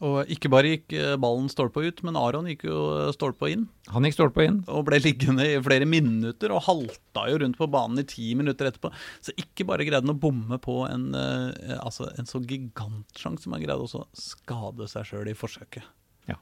[0.05, 2.81] Og ikke bare gikk uh, ballen stålpå ut, men Aron gikk jo
[3.17, 3.65] stålpå inn.
[3.95, 4.59] Han gikk stålpå inn.
[4.69, 8.69] og ble liggende i flere minutter og halta jo rundt på banen i ti minutter
[8.69, 8.91] etterpå.
[9.25, 13.57] Så ikke bare greide han å bomme på en, eh, altså en så gigantsjanse, men
[13.57, 15.89] han greide også å skade seg sjøl i forsøket.
[16.29, 16.37] Ja.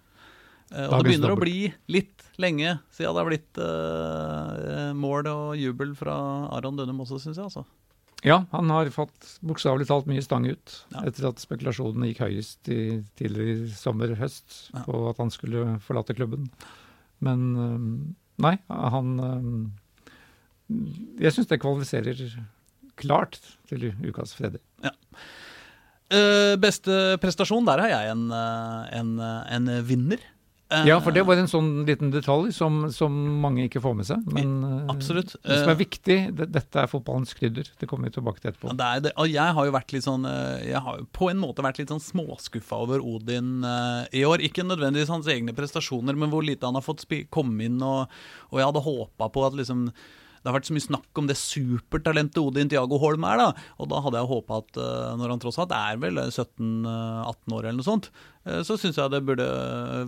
[0.72, 5.60] Eh, og det begynner å bli litt lenge siden det har blitt uh, mål og
[5.60, 6.16] jubel fra
[6.56, 7.46] Aron Dønum også, syns jeg.
[7.46, 7.62] altså.
[8.24, 11.02] Ja, han har fått bokstavelig talt mye stang ut Ja.
[11.04, 14.84] etter at spekulasjonene gikk høyest i, tidligere i sommer-høst Ja.
[14.86, 16.48] på at han skulle forlate klubben.
[17.20, 19.72] Men nei, han
[21.20, 22.16] Jeg syns det kvalifiserer
[22.96, 23.36] klart
[23.68, 24.58] til ukas Freddy.
[26.14, 30.18] Uh, beste prestasjon, der har jeg en, eh, en, eh, en vinner.
[30.72, 33.12] Eh, Ja, for det var en sånn liten detalj som, som
[33.42, 34.22] mange ikke får med seg.
[34.32, 35.34] Men øh, Absolutt.
[35.44, 37.68] det som er Eh, viktig, det, dette er fotballens krydder.
[37.78, 38.72] Det kommer vi tilbake til etterpå.
[38.72, 39.12] Ja, det er det.
[39.20, 41.92] Og jeg har jo vært litt sånn eh, Jeg har på en måte vært litt
[41.92, 44.40] sånn småskuffa over Odin eh, i år.
[44.46, 47.80] Ikke nødvendigvis hans egne prestasjoner, men hvor lite han har fått komme inn.
[47.84, 48.08] Og,
[48.50, 49.88] og jeg hadde håpa på at liksom
[50.44, 53.46] det har vært så mye snakk om det supertalentet Odin Tiago Holm er, da.
[53.80, 57.64] Og da hadde jeg håpa at eh, når han tross alt er vel 17-18 år
[57.64, 58.10] eller noe sånt,
[58.44, 59.46] eh, så syns jeg det burde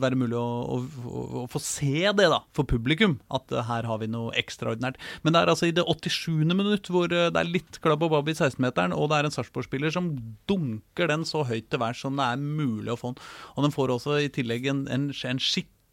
[0.03, 0.45] være mulig å,
[0.76, 3.16] å, å, få se det, da, for publikum.
[3.32, 5.01] At eh, her har vi noe ekstraordinært.
[5.24, 6.28] Men det er altså i det 87.
[6.53, 9.37] minutt hvor eh, det er litt klabb og babb i 16-meteren, og det er en
[9.39, 10.12] Sarpsborg-spiller som
[10.53, 13.24] dunker den så høyt til værs som det er mulig å få den.
[13.57, 15.41] Og den får også i tillegg en, en, en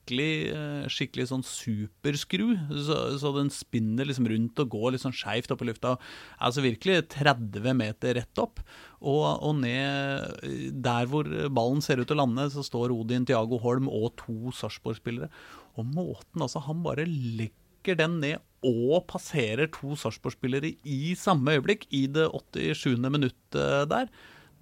[0.04, 5.16] skikkelig eh, skikkelig sånn superskru, så, så den spinner liksom rundt og går litt sånn
[5.16, 5.96] skeivt opp i lufta.
[6.40, 8.60] Altså virkelig 30 meter rett opp.
[9.00, 13.26] Og, og ned eh, der hvor ballen ser ut til å lande, så står Odin
[13.26, 15.32] Tiago Holm og to Sarpsborg-spillere.
[15.78, 21.88] Og måten altså han bare legger den ned og passerer to Sarpsborg-spillere i samme øyeblikk,
[21.92, 23.00] i det 87.
[23.08, 24.08] minuttet der,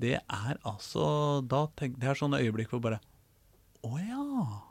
[0.01, 2.97] det er altså da tenk, Det er sånne øyeblikk hvor bare
[3.85, 4.70] Å ja.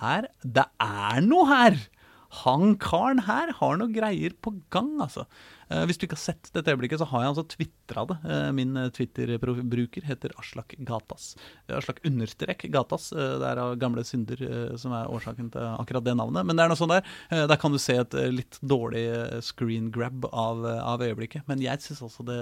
[0.00, 1.80] Her Det er noe her!
[2.44, 5.24] Han karen her har noe greier på gang, altså.
[5.66, 8.16] Eh, hvis du ikke har sett dette øyeblikket, så har jeg altså tvitra det.
[8.22, 11.32] Eh, min eh, Twitter-bruker heter Aslak Gatas.
[11.74, 13.08] Aslak understrek Gatas.
[13.10, 14.44] Det er av gamle synder
[14.78, 16.46] som er årsaken til akkurat det navnet.
[16.46, 17.10] Men det er noe sånn der.
[17.50, 19.04] Der kan du se et litt dårlig
[19.46, 21.50] screen grab av, av øyeblikket.
[21.50, 22.40] Men jeg syns også det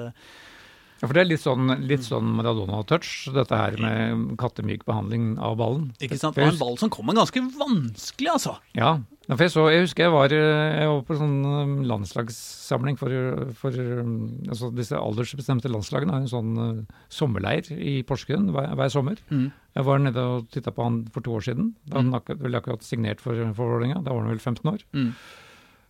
[0.98, 5.54] Ja, for det er litt sånn, litt sånn Maradona-touch, dette her med kattemyk behandling av
[5.60, 5.92] ballen.
[6.02, 6.34] Ikke sant?
[6.34, 8.56] Det er en ball som kommer ganske vanskelig, altså.
[8.74, 8.96] Ja,
[9.28, 13.12] for jeg, så, jeg husker jeg var, eh, jeg var på sånn um, landslagssamling for,
[13.60, 14.14] for um,
[14.48, 19.20] altså disse aldersbestemte landslagene en sånn uh, sommerleir i Porsgrunn hver, hver sommer.
[19.30, 19.50] Mm.
[19.78, 21.74] Jeg var nede og titta på han for to år siden.
[21.86, 22.40] Da han Mm.
[22.40, 24.00] vel akkurat signert for, for Vålerenga.
[24.02, 24.82] Da var han vel 15 år.
[24.96, 25.12] Mm.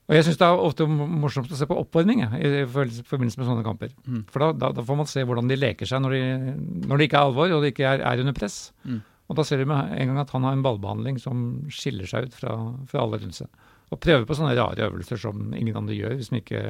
[0.09, 3.65] Og jeg syns det er ofte morsomt å se på oppvarming i forbindelse med sånne
[3.67, 3.91] kamper.
[4.09, 4.23] Mm.
[4.33, 6.55] For da, da, da får man se hvordan de leker seg når, de,
[6.89, 8.57] når det ikke er alvor og det ikke er, er under press.
[8.89, 9.03] Mm.
[9.29, 12.31] Og da ser du med en gang at han har en ballbehandling som skiller seg
[12.31, 12.57] ut fra,
[12.89, 13.53] fra alle rundt seg.
[13.93, 16.63] Og prøver på sånne rare øvelser som ingen andre gjør, hvis man ikke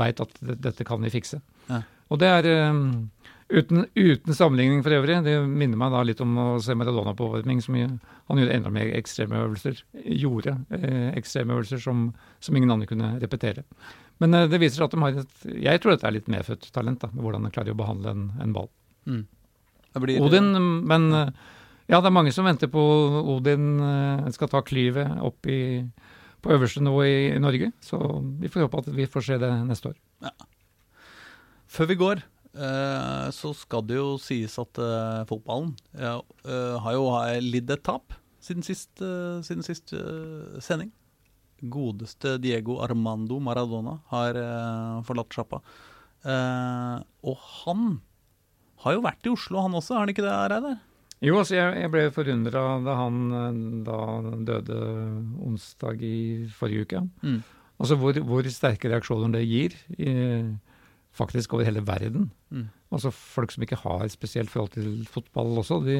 [0.00, 0.36] veit at
[0.68, 1.40] dette kan vi fikse.
[1.72, 1.80] Ja.
[2.12, 3.08] Og det er um,
[3.52, 5.18] uten, uten sammenligning for øvrig.
[5.26, 7.60] Det minner meg da litt om å se Maradona på oppvarming.
[8.30, 9.82] Han gjorde enda mer ekstreme øvelser.
[10.22, 12.08] Gjorde eh, ekstreme øvelser som,
[12.40, 13.66] som ingen andre kunne repetere.
[14.22, 17.02] Men eh, det viser at de har et Jeg tror dette er litt medfødt talent,
[17.02, 18.70] da, med hvordan de klarer å behandle en, en ball.
[19.06, 19.24] Mm.
[20.02, 20.54] Blir, Odin,
[20.88, 21.32] men eh,
[21.90, 22.82] ja, det er mange som venter på
[23.34, 25.82] Odin eh, skal ta klyvet opp i,
[26.42, 27.72] på øverste nivå i, i Norge.
[27.84, 28.00] Så
[28.40, 29.98] vi får håpe at vi får se det neste år.
[31.72, 32.22] Før vi går,
[32.52, 37.06] så skal det jo sies at eh, fotballen ja, eh, har jo
[37.40, 40.90] lidd et tap siden sist, eh, siden sist eh, sending.
[41.62, 45.62] Godeste Diego Armando Maradona har eh, forlatt sjappa.
[46.26, 48.00] Eh, og han
[48.82, 50.80] har jo vært i Oslo, han også, har han ikke det, Reidar?
[51.22, 53.98] Jo, altså jeg, jeg ble forundra da han eh, da
[54.50, 54.80] døde
[55.46, 56.16] onsdag i
[56.58, 57.04] forrige uke.
[57.22, 57.40] Mm.
[57.82, 60.10] Altså hvor, hvor sterke reaksjoner det gir, i,
[61.16, 62.30] faktisk over hele verden.
[62.50, 62.68] Mm.
[62.92, 65.98] Altså Folk som ikke har spesielt forhold til fotball også, de,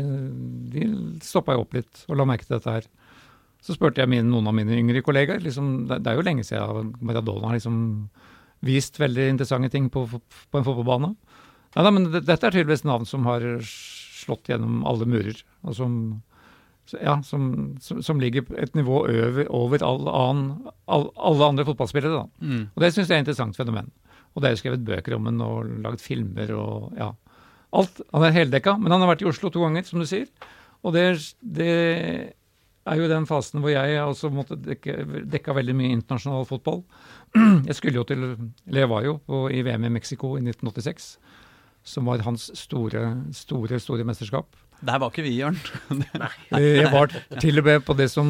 [0.73, 0.89] de
[1.25, 2.89] stoppa jo opp litt og la merke til dette her.
[3.63, 5.43] Så spurte jeg mine, noen av mine yngre kollegaer.
[5.45, 7.77] Liksom, det, det er jo lenge siden Maradona har liksom
[8.67, 11.13] vist veldig interessante ting på, på en fotballbane.
[11.73, 15.39] Nei da, men det, dette er tydeligvis navn som har slått gjennom alle murer.
[15.67, 15.95] Og som,
[16.99, 17.49] ja, som,
[17.83, 22.23] som, som ligger et nivå over, over all annen, all, alle andre fotballspillere.
[22.23, 22.47] Da.
[22.47, 22.65] Mm.
[22.75, 23.91] Og det syns jeg er et interessant fenomen.
[24.33, 27.13] Og det er jo skrevet bøker om ham og lagd filmer og ja.
[27.73, 28.03] Alt.
[28.13, 30.27] Han er heldekka, men han har vært i Oslo to ganger, som du sier.
[30.85, 31.05] Og det,
[31.41, 31.73] det
[32.85, 34.97] er jo den fasen hvor jeg også måtte dekke,
[35.31, 36.83] dekka veldig mye internasjonal fotball.
[37.69, 38.27] Jeg skulle jo til
[38.67, 41.15] jo på, i VM i Mexico i 1986,
[41.95, 44.53] som var hans store, store, store mesterskap.
[44.83, 45.57] Der var ikke vi, Jørn.
[46.53, 47.09] Eh, Jeg var
[47.41, 48.29] til og med på det som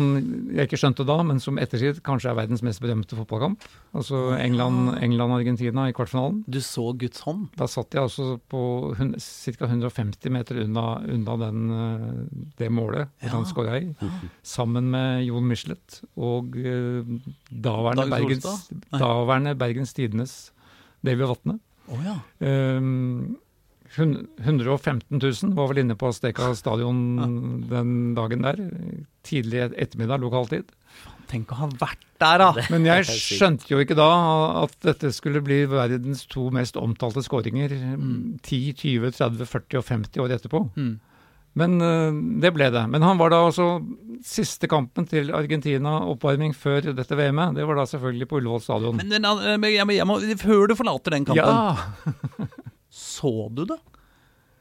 [0.53, 3.64] jeg ikke skjønte da, men som ettertid kanskje er verdens mest bedømte fotballkamp.
[3.96, 6.42] Altså England- England-Argentina i kvartfinalen.
[6.46, 7.48] Du så Guds hånd.
[7.59, 8.62] Da satt jeg altså på
[8.94, 9.66] ca.
[9.66, 10.84] 150 meter unna,
[11.16, 13.28] unna den, eh, det målet Ja.
[13.34, 13.94] han skåra i,
[14.44, 17.03] sammen med Jon Michelet og eh,
[17.50, 20.53] daværende, Bergens, daværende Bergens Tidenes
[21.03, 21.59] Davy Vatne.
[21.90, 22.20] Oh, ja.
[22.78, 23.36] Um,
[23.97, 27.03] 115 000 var vel inne på Steka stadion
[27.68, 28.62] den dagen der.
[29.26, 30.70] Tidlig ettermiddag lokaltid.
[31.32, 32.51] Tenk å ha vært der, da!
[32.72, 34.09] Men jeg skjønte jo ikke da
[34.62, 38.38] at dette skulle bli verdens to mest omtalte skåringer Mm.
[38.43, 40.61] 10, 20, 30, 40 og 50 år etterpå.
[40.76, 40.93] Mm.
[41.59, 42.82] Men øh, det ble det.
[42.88, 43.66] Men han var da altså
[44.24, 49.01] Siste kampen til Argentina, oppvarming før dette VM-et, det var da selvfølgelig på Ullevål stadion.
[49.01, 52.53] Men, men eh, men jeg må, jeg må, før du forlater den kampen, ja!
[52.93, 53.78] så du det?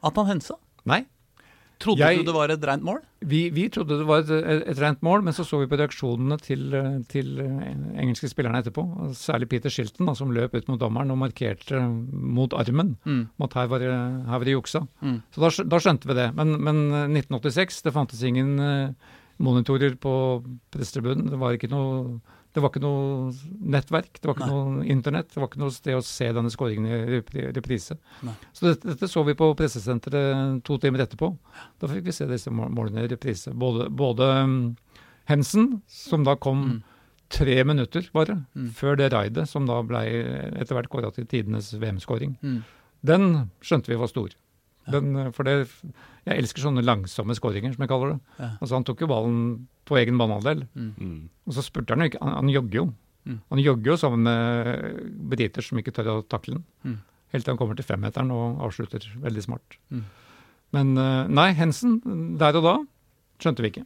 [0.04, 0.56] At han hensa?
[0.88, 1.04] Nei.
[1.82, 3.00] Trodde Jeg- du det var et rent mål?
[3.26, 4.30] Vi, vi trodde det var et,
[4.70, 8.62] et rent mål, men så så vi på reaksjonene til, eh, til eh, engelske spillerne
[8.62, 8.84] etterpå.
[9.18, 11.82] Særlig Peter Shilton, da, som løp ut mot dommeren og markerte
[12.14, 13.30] mot armen Mm.
[13.42, 14.88] at her var her var det juksa.
[15.02, 15.24] Mm.
[15.34, 16.30] Så da, da skjønte vi det.
[16.36, 18.94] Men, men eh, 1986, det fantes ingen eh,
[19.42, 20.14] monitorer på
[20.72, 21.32] pressetribunen.
[21.34, 22.22] Det var ikke noe
[22.54, 23.32] det var ikke noe
[23.72, 24.56] nettverk, det var ikke Nei.
[24.76, 27.98] noe internett, det var ikke noe sted å se denne skåringen i repri- reprise.
[28.24, 28.34] Nei.
[28.54, 31.32] Så dette, dette så vi på pressesenteret to timer etterpå.
[31.80, 33.54] Da fikk vi se disse målene i reprise.
[33.56, 34.78] Både, både um,
[35.32, 36.84] Hensen, som da kom Mm.
[37.30, 38.70] tre minutter bare, Mm.
[38.76, 40.02] før det raidet, som da ble
[40.60, 42.64] etter hvert kåra til tidenes VM-skåring, Mm.
[43.06, 44.30] den skjønte vi var stor.
[44.90, 45.68] Den, eh, for det,
[46.26, 48.20] jeg elsker sånne langsomme skåringer, som jeg kaller det.
[48.40, 48.50] Ja.
[48.62, 51.30] Altså Han tok jo ballen på egen banehalvdel, Mm.
[51.48, 52.22] og så spurte han jo ikke.
[52.22, 52.86] Han, han jogger jo.
[53.26, 53.40] Mm.
[53.52, 56.66] Han jogger jo sammen med briter som ikke tør å takle den.
[56.84, 56.98] Mm.
[57.34, 59.78] Helt til han kommer til femmeteren og avslutter veldig smart.
[59.90, 60.04] Mm.
[60.74, 62.00] Men eh, nei, Hensen,
[62.40, 62.76] der og da
[63.42, 63.86] skjønte vi ikke.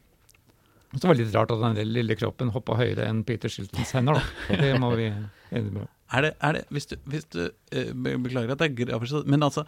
[0.96, 4.16] Så var det litt rart at den lille kroppen hoppa høyere enn Peter Shiltons hender,
[4.22, 4.56] da.
[4.62, 5.10] Det må vi
[5.52, 5.90] innrømme.
[6.16, 7.40] Er det, er det hvis du, hvis du
[7.74, 9.64] eh, Beklager at jeg graver så Men altså,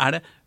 [0.00, 0.41] er det eh, eh,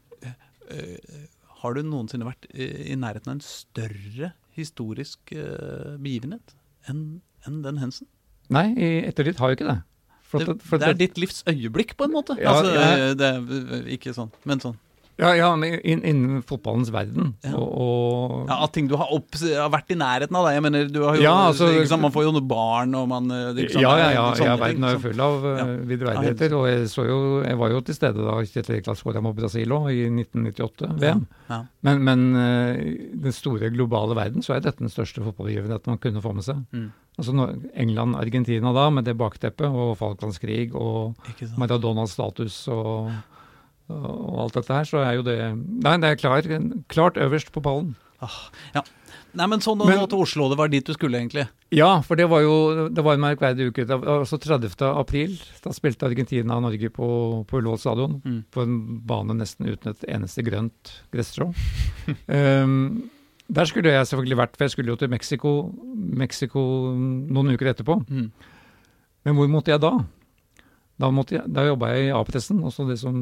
[1.61, 6.55] Har du noensinne vært i, i nærheten av en større historisk eh, begivenhet
[6.89, 8.07] enn den hendelsen?
[8.53, 9.79] Nei, i ettertid har jeg ikke det.
[10.25, 12.35] For Det, for at det er ditt livs øyeblikk, på en måte.
[12.41, 12.85] Ja, altså, ja.
[12.97, 14.77] eh, det er ikke sånn, men sånn.
[15.17, 17.33] Ja, ja innen fotballens verden.
[17.45, 17.53] Ja.
[17.55, 20.47] Og, og Ja, ting du har, opp, har vært i nærheten av.
[20.49, 23.07] deg Jeg mener, du har jo, Ja, altså- sant, Man får jo noen barn, og
[23.07, 25.65] man liksom, sant, ja, ja, ja, ja, verden er jo full av uh, Ja.
[25.91, 26.57] vidverdigheter.
[26.59, 29.71] Og jeg, så jo, jeg var jo til stede da Kjetil Rekdal skåra mot Brasil
[29.71, 31.25] òg, i 1998-VM.
[31.49, 31.61] Ja.
[31.87, 32.75] Men, men uh,
[33.23, 36.59] den store globale verden så er dette den største fotballbegivenheten man kunne få med seg.
[36.75, 36.91] Mm.
[37.15, 37.31] Altså
[37.79, 41.57] England-Argentina da, med det bakteppet, og Falklandskrig og Ikke sant?
[41.61, 43.13] Maradonas status og,
[43.89, 46.47] og alt dette her, så er jo det Nei, det er klar,
[46.89, 47.95] klart øverst på pallen.
[48.23, 48.37] Ah,
[48.73, 48.81] ja.
[49.35, 51.47] Nei, men sånn Men- nå til Oslo, det var dit du skulle egentlig.
[51.75, 53.85] Ja, for det var jo det var en merkverdig uke.
[53.85, 54.71] Det var Altså 30.
[54.97, 58.21] april, da spilte Argentina og Norge på, på Ullevål stadion.
[58.23, 58.45] Mm.
[58.49, 61.51] På en bane nesten uten et eneste grønt gresstrå.
[62.29, 63.09] um,
[63.51, 65.51] der skulle jeg selvfølgelig vært, for jeg skulle jo til Mexico,
[65.93, 66.61] Mexico
[66.95, 67.99] noen uker etterpå.
[68.09, 68.31] Mm.
[69.25, 69.91] Men hvor måtte jeg da?
[71.01, 73.15] Da, måtte jeg, da jobba jeg i A-pressen, også det som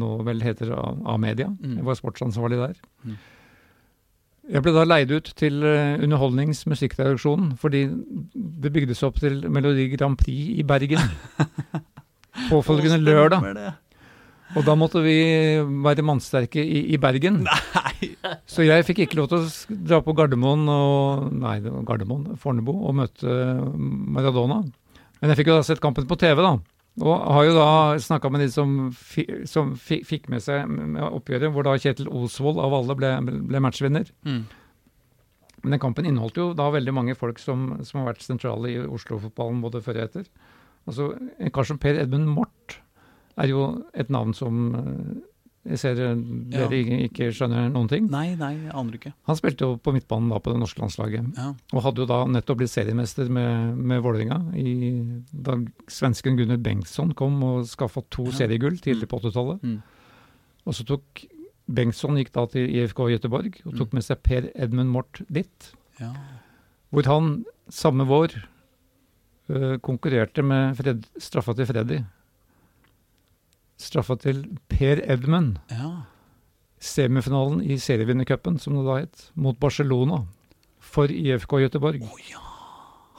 [0.00, 1.50] nå vel heter A-media.
[1.60, 1.76] Mm.
[1.80, 2.80] Jeg var sportsansvarlig der.
[3.04, 3.18] Mm.
[4.50, 7.84] Jeg ble da leid ut til uh, Underholdnings musikkredaksjonen, fordi
[8.34, 11.12] det bygdes opp til Melodi Grand Prix i Bergen.
[12.50, 13.44] Påfølgende lørdag.
[14.58, 15.14] Og da måtte vi
[15.84, 17.44] være mannsterke i, i Bergen.
[17.46, 18.10] Nei!
[18.50, 22.96] Så jeg fikk ikke lov til å dra på Gardermoen og Nei, Gardermoen, Fornebu, og
[23.04, 23.38] møte
[23.76, 24.64] Maradona.
[25.20, 26.56] Men jeg fikk jo da sett kampen på TV, da.
[26.98, 28.72] Og har jo da snakka med de som,
[29.48, 30.66] som fi, fikk med seg
[31.06, 33.12] oppgjøret, hvor da Kjetil Osvold av alle ble,
[33.48, 34.10] ble matchvinner.
[34.26, 34.42] Mm.
[35.62, 38.78] Men den kampen inneholdt jo da veldig mange folk som, som har vært sentrale i
[38.82, 40.28] Oslo-fotballen både før og etter.
[40.88, 42.80] Altså, En kar som Per Edmund Mort
[43.40, 43.64] er jo
[43.94, 44.72] et navn som
[45.68, 46.14] jeg ser eh,
[46.54, 48.06] dere ikke, ikke skjønner noen ting.
[48.10, 49.12] Nei, nei, jeg aner ikke.
[49.28, 51.50] Han spilte jo på midtbanen da på det norske landslaget, Ja.
[51.74, 54.38] og hadde jo da nettopp blitt seriemester med, med Vålerenga
[55.32, 58.30] da svensken Gunnar Bengtsson kom og skaffa to Ja.
[58.40, 59.60] seriegull tidlig på 80-tallet.
[59.62, 59.82] Mm.
[60.66, 61.26] Og så tok
[61.70, 63.94] Bengtsson gikk da til IFK Göteborg og tok Mm.
[64.00, 65.72] med seg Per Edmund Mort dit.
[66.00, 66.12] Ja.
[66.90, 68.32] Hvor han samme vår
[69.50, 72.00] øh, konkurrerte med Fred, straffa til Freddy.
[73.80, 75.58] Straffa til Per Edmund.
[75.72, 75.90] ja.
[76.80, 80.22] Semifinalen i serievinnercupen, som det da het, mot Barcelona
[80.80, 82.00] for IFK Göteborg.
[82.00, 82.40] Oh, ja.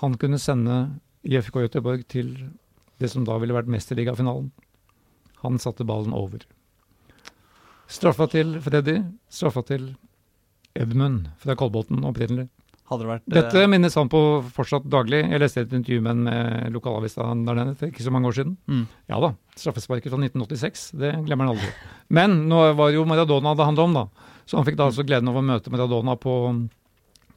[0.02, 2.32] Han kunne sende IFK Göteborg til
[2.98, 4.50] det som da ville vært mesterligafinalen.
[5.44, 6.42] Han satte ballen over.
[7.86, 8.98] Straffa til Freddy,
[9.30, 9.92] straffa til
[10.74, 12.48] Edmund fra Kolbotn opprinnelig.
[12.92, 14.20] Hadde det vært eh, Dette minnes han på
[14.52, 15.22] fortsatt daglig.
[15.32, 18.36] Jeg leste et intervju med en med lokalavisa der nede for ikke så mange år
[18.36, 18.58] siden.
[18.68, 18.82] mm.
[19.14, 21.72] Ja da, straffesparket fra 1986, det glemmer han aldri.
[22.12, 24.06] Men nå var det jo Maradona det handlet om, da.
[24.46, 26.36] Så han fikk da altså gleden av å møte Maradona på,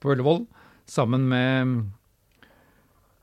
[0.02, 0.42] på Ullevål,
[0.90, 1.76] sammen med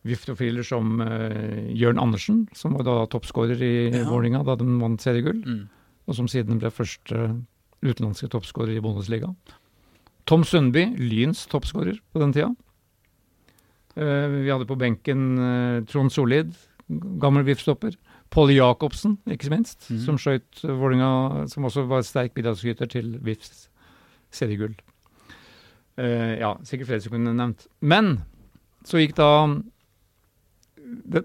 [0.07, 4.05] VIF-profiler som uh, Jørn Andersen, som var da toppskårer i Ja.
[4.09, 5.67] Vålerenga da de vant seriegull, Mm.
[6.07, 7.35] og som siden ble første
[7.83, 9.35] utenlandske toppskårer i Bundesliga.
[10.29, 12.51] Tom Sundby, Lyns toppskårer på den tida.
[13.95, 16.53] Eh, vi hadde på benken eh, Trond Solid,
[17.21, 17.97] gammel VIF-stopper.
[18.31, 19.97] Polly Jacobsen, ikke minst, mm.
[20.05, 21.09] som skjøt Vålinga,
[21.51, 23.65] som også var sterk bidragsyter til VIFs
[24.31, 24.77] seriegull.
[25.99, 27.65] Eh, ja, sikkert flere som kunne nevnt.
[27.83, 28.21] Men
[28.87, 29.27] så gikk da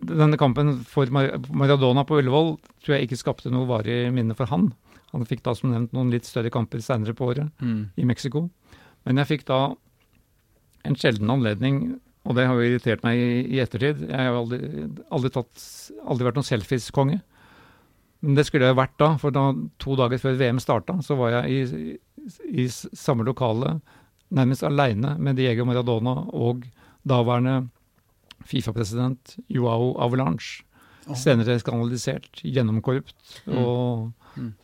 [0.06, 4.50] denne kampen for Mar- Maradona på Ullevål tror jeg ikke skapte noe varig minne for
[4.50, 4.72] han.
[5.14, 7.90] Han fikk da som nevnt noen litt større kamper senere på året Mm.
[7.96, 8.48] i Mexico.
[9.06, 9.60] Men jeg fikk da
[10.86, 11.80] en sjelden anledning,
[12.26, 14.02] og det har jo irritert meg i, i ettertid.
[14.08, 14.58] Jeg har aldri,
[15.14, 15.66] aldri, tatt,
[16.06, 17.20] aldri vært noen selfies-konge.
[18.26, 19.44] Men det skulle jeg vært da, for da,
[19.82, 22.28] to dager før VM starta, så var jeg i, i,
[22.64, 23.76] i samme lokale,
[24.34, 26.64] nærmest aleine med Diego Maradona og
[27.06, 27.68] daværende
[28.46, 30.64] Fifa-president Joao Avalanche.
[31.14, 34.14] Senere skandalisert, gjennomkorrupt og Mm.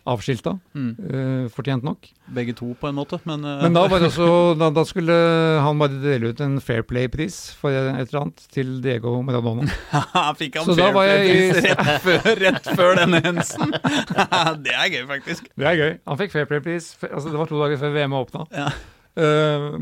[0.08, 0.54] Avskilta.
[0.76, 0.90] Mm.
[1.00, 2.08] Uh, fortjent nok.
[2.32, 3.62] Begge to, på en måte, men, uh.
[3.64, 4.26] Men da, var det også,
[4.60, 5.16] da, da skulle
[5.64, 9.66] han bare dele ut en Fair Play-pris for et eller annet til Diego Maradona.
[10.40, 11.26] Fikk han Så da var jeg
[11.58, 13.76] fair play-pris rett, før- rett før denne hendelsen?
[14.66, 15.52] det er gøy, faktisk.
[15.58, 15.92] Det er gøy.
[16.08, 16.92] Han fikk Fair Play-pris.
[17.10, 18.46] Altså, det var to dager før VM åpna.
[18.56, 18.70] Ja.
[19.12, 19.76] Uh,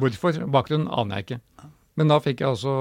[0.00, 0.44] hvorfor?
[0.52, 1.40] Bakgrunnen aner jeg ikke.
[1.96, 2.72] Men da fikk jeg altså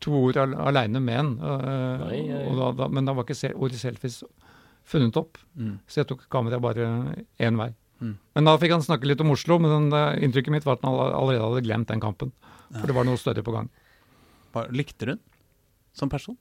[0.00, 1.32] to ord al aleine med en.
[1.40, 4.22] Uh, da, da, men da var ikke ordet selfies
[4.90, 5.78] funnet opp, Mm.
[5.88, 6.86] så jeg tok kameraet bare
[7.38, 7.70] én vei.
[8.00, 8.14] Mm.
[8.34, 10.84] Men da fikk han snakke litt om Oslo, men den, eh, inntrykket mitt var at
[10.86, 12.32] han allerede hadde glemt den kampen.
[12.72, 13.68] For det var noe større på gang.
[14.74, 15.20] Likte du den
[15.92, 16.36] som person?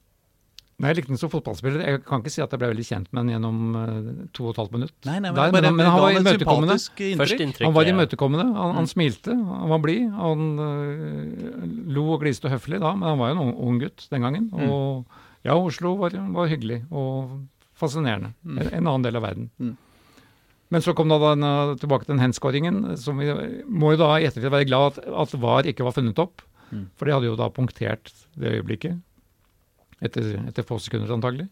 [0.80, 1.82] Nei, Jeg likte den som fotballspiller.
[1.84, 4.54] Jeg kan ikke si at jeg ble veldig kjent med den gjennom eh, to og
[4.54, 4.94] et halvt minutt.
[5.04, 6.78] Nei, nei, men, Der, bare, men, men han var imøtekommende.
[7.66, 10.06] Han var imøtekommende, han, han smilte, han var blid.
[10.16, 14.08] Han øh, lo og gliste høflig da, men han var jo en ung, ung gutt
[14.14, 14.48] den gangen.
[14.56, 15.04] Og
[15.44, 17.42] ja, Oslo var, var hyggelig og
[17.80, 18.34] fascinerende.
[18.46, 19.50] En, en annen del av verden.
[19.60, 19.78] Mm.
[20.70, 23.30] Men så kom da den, øh, tilbake til den henskåringen, som vi
[23.66, 26.44] må jo da i ettertid være glad at, at VAR ikke var funnet opp.
[26.70, 26.90] Mm.
[26.96, 29.00] For det hadde jo da punktert det øyeblikket,
[30.06, 31.48] etter, etter få sekunder antagelig,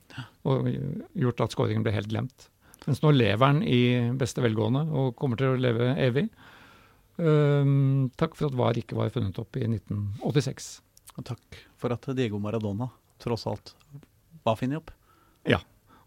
[0.47, 0.69] og
[1.17, 2.51] gjort at skåringen ble helt glemt.
[2.85, 3.79] Mens nå lever han i
[4.19, 6.27] beste velgående og kommer til å leve evig.
[7.17, 10.69] Um, takk for at VAR ikke var funnet opp i 1986.
[11.17, 13.73] Og takk for at Diego Maradona tross alt
[14.45, 14.93] var funnet opp.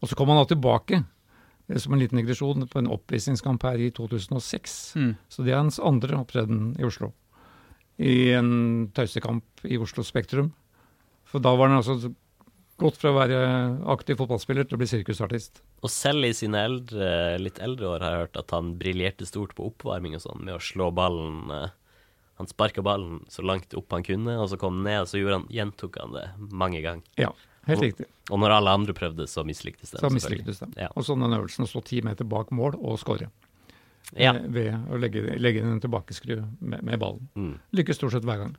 [0.00, 3.80] Og så kom han da tilbake eh, som en liten digresjon på en oppvisningskamp her
[3.80, 4.78] i 2006.
[4.96, 5.12] Mm.
[5.28, 7.12] Så det er hans andre opptreden i Oslo.
[8.00, 10.54] I en tøysekamp i Oslo Spektrum.
[11.28, 12.14] For da var han altså
[12.80, 13.40] gått fra å være
[13.92, 15.60] aktiv fotballspiller til å bli sirkusartist.
[15.84, 17.10] Og selv i sine eldre,
[17.42, 20.56] litt eldre år har jeg hørt at han briljerte stort på oppvarming og sånn, med
[20.56, 21.76] å slå ballen eh,
[22.40, 25.20] Han sparka ballen så langt opp han kunne, og så kom han ned, og så
[25.28, 27.04] han, gjentok han det mange ganger.
[27.20, 27.34] Ja,
[27.68, 28.06] helt riktig.
[28.30, 30.00] Og når alle andre prøvde, så mislyktes det.
[30.00, 30.68] Så mislyktes det.
[30.78, 30.88] Ja.
[30.94, 33.28] Og så den øvelsen å stå ti meter bak mål og skåre.
[34.16, 34.32] Ja.
[34.34, 37.28] eh, Ved å legge, legge inn en tilbakeskru med, med ballen.
[37.36, 37.54] Mm.
[37.76, 38.56] Lykkes stort sett hver gang.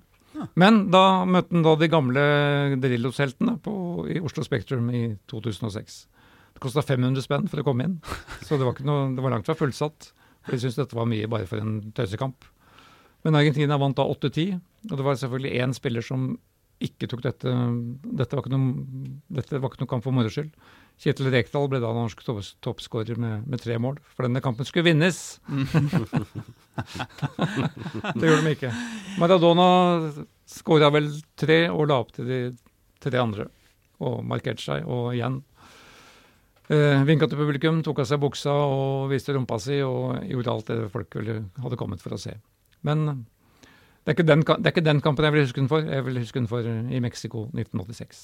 [0.56, 2.22] Men da møtte han da de gamle
[2.82, 3.58] Drillos-heltene
[4.16, 5.98] i Oslo Spektrum i 2006.
[6.56, 7.98] Det kosta 500 spenn for å komme inn,
[8.48, 10.12] så det var, ikke noe, det var langt fra fullsatt.
[10.42, 12.48] For de syntes dette var mye bare for en tøysekamp.
[13.22, 14.56] Men Argentina vant da 8-10,
[14.90, 16.32] og det var selvfølgelig én spiller som
[16.86, 17.52] ikke tok dette
[18.04, 20.52] Dette var ikke noen, dette var ikke noen kamp for moro skyld.
[21.02, 24.86] Kjetil Rekdal ble da norsk topps- toppskårer med, med tre mål, for denne kampen skulle
[24.92, 25.40] vinnes.
[28.16, 28.72] det gjorde de ikke.
[29.22, 29.68] Maradona
[30.50, 31.10] skåra vel
[31.40, 32.40] tre og la opp til de
[33.02, 33.48] tre andre,
[34.04, 34.86] og markerte seg.
[34.86, 35.40] Og igjen
[36.70, 40.70] eh, vinka til publikum, tok av seg buksa og viste rumpa si og gjorde alt
[40.70, 42.38] det folk ville, hadde kommet for å se.
[42.86, 43.26] Men
[44.06, 45.86] det er, den, det er ikke den kampen jeg vil huske den for.
[45.86, 48.22] Jeg vil huske den for eh, i Mexico 1986.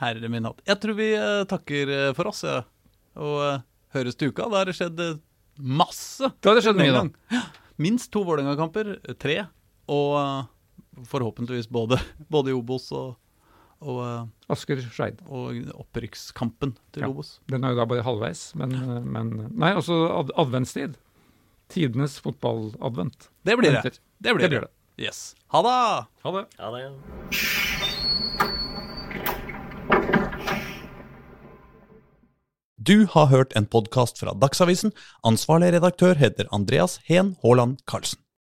[0.00, 0.62] Herre min hatt.
[0.68, 2.62] Jeg tror vi eh, takker eh, for oss, ja.
[3.20, 3.58] og eh,
[3.96, 4.46] høres til uka.
[4.48, 5.02] Da har det skjedd
[5.60, 6.30] masse.
[6.40, 7.42] Da har det skjedd mye, da.
[7.80, 9.42] Minst to Vålerenga-kamper, tre.
[9.92, 12.00] Og forhåpentligvis både,
[12.32, 13.18] både i Obos og,
[13.84, 14.00] og,
[14.52, 15.20] Asker Skeid.
[15.28, 17.12] og opprykkskampen til Ja.
[17.12, 17.36] Obos.
[17.52, 18.72] Den er jo da bare halvveis, men,
[19.04, 20.96] men Nei, også ad adventstid.
[21.70, 23.28] Tidenes fotballadvent.
[23.42, 23.82] Det blir det.
[24.18, 24.48] Det blir Det det.
[24.48, 25.04] blir det.
[25.04, 25.34] Yes.
[25.48, 26.06] Ha det!
[26.22, 26.46] Ha det.
[26.58, 28.00] Ha det
[32.76, 34.92] Du har hørt en podkast fra Dagsavisen.
[35.22, 38.20] Ansvarlig redaktør heter Andreas Heen Haaland Karlsen.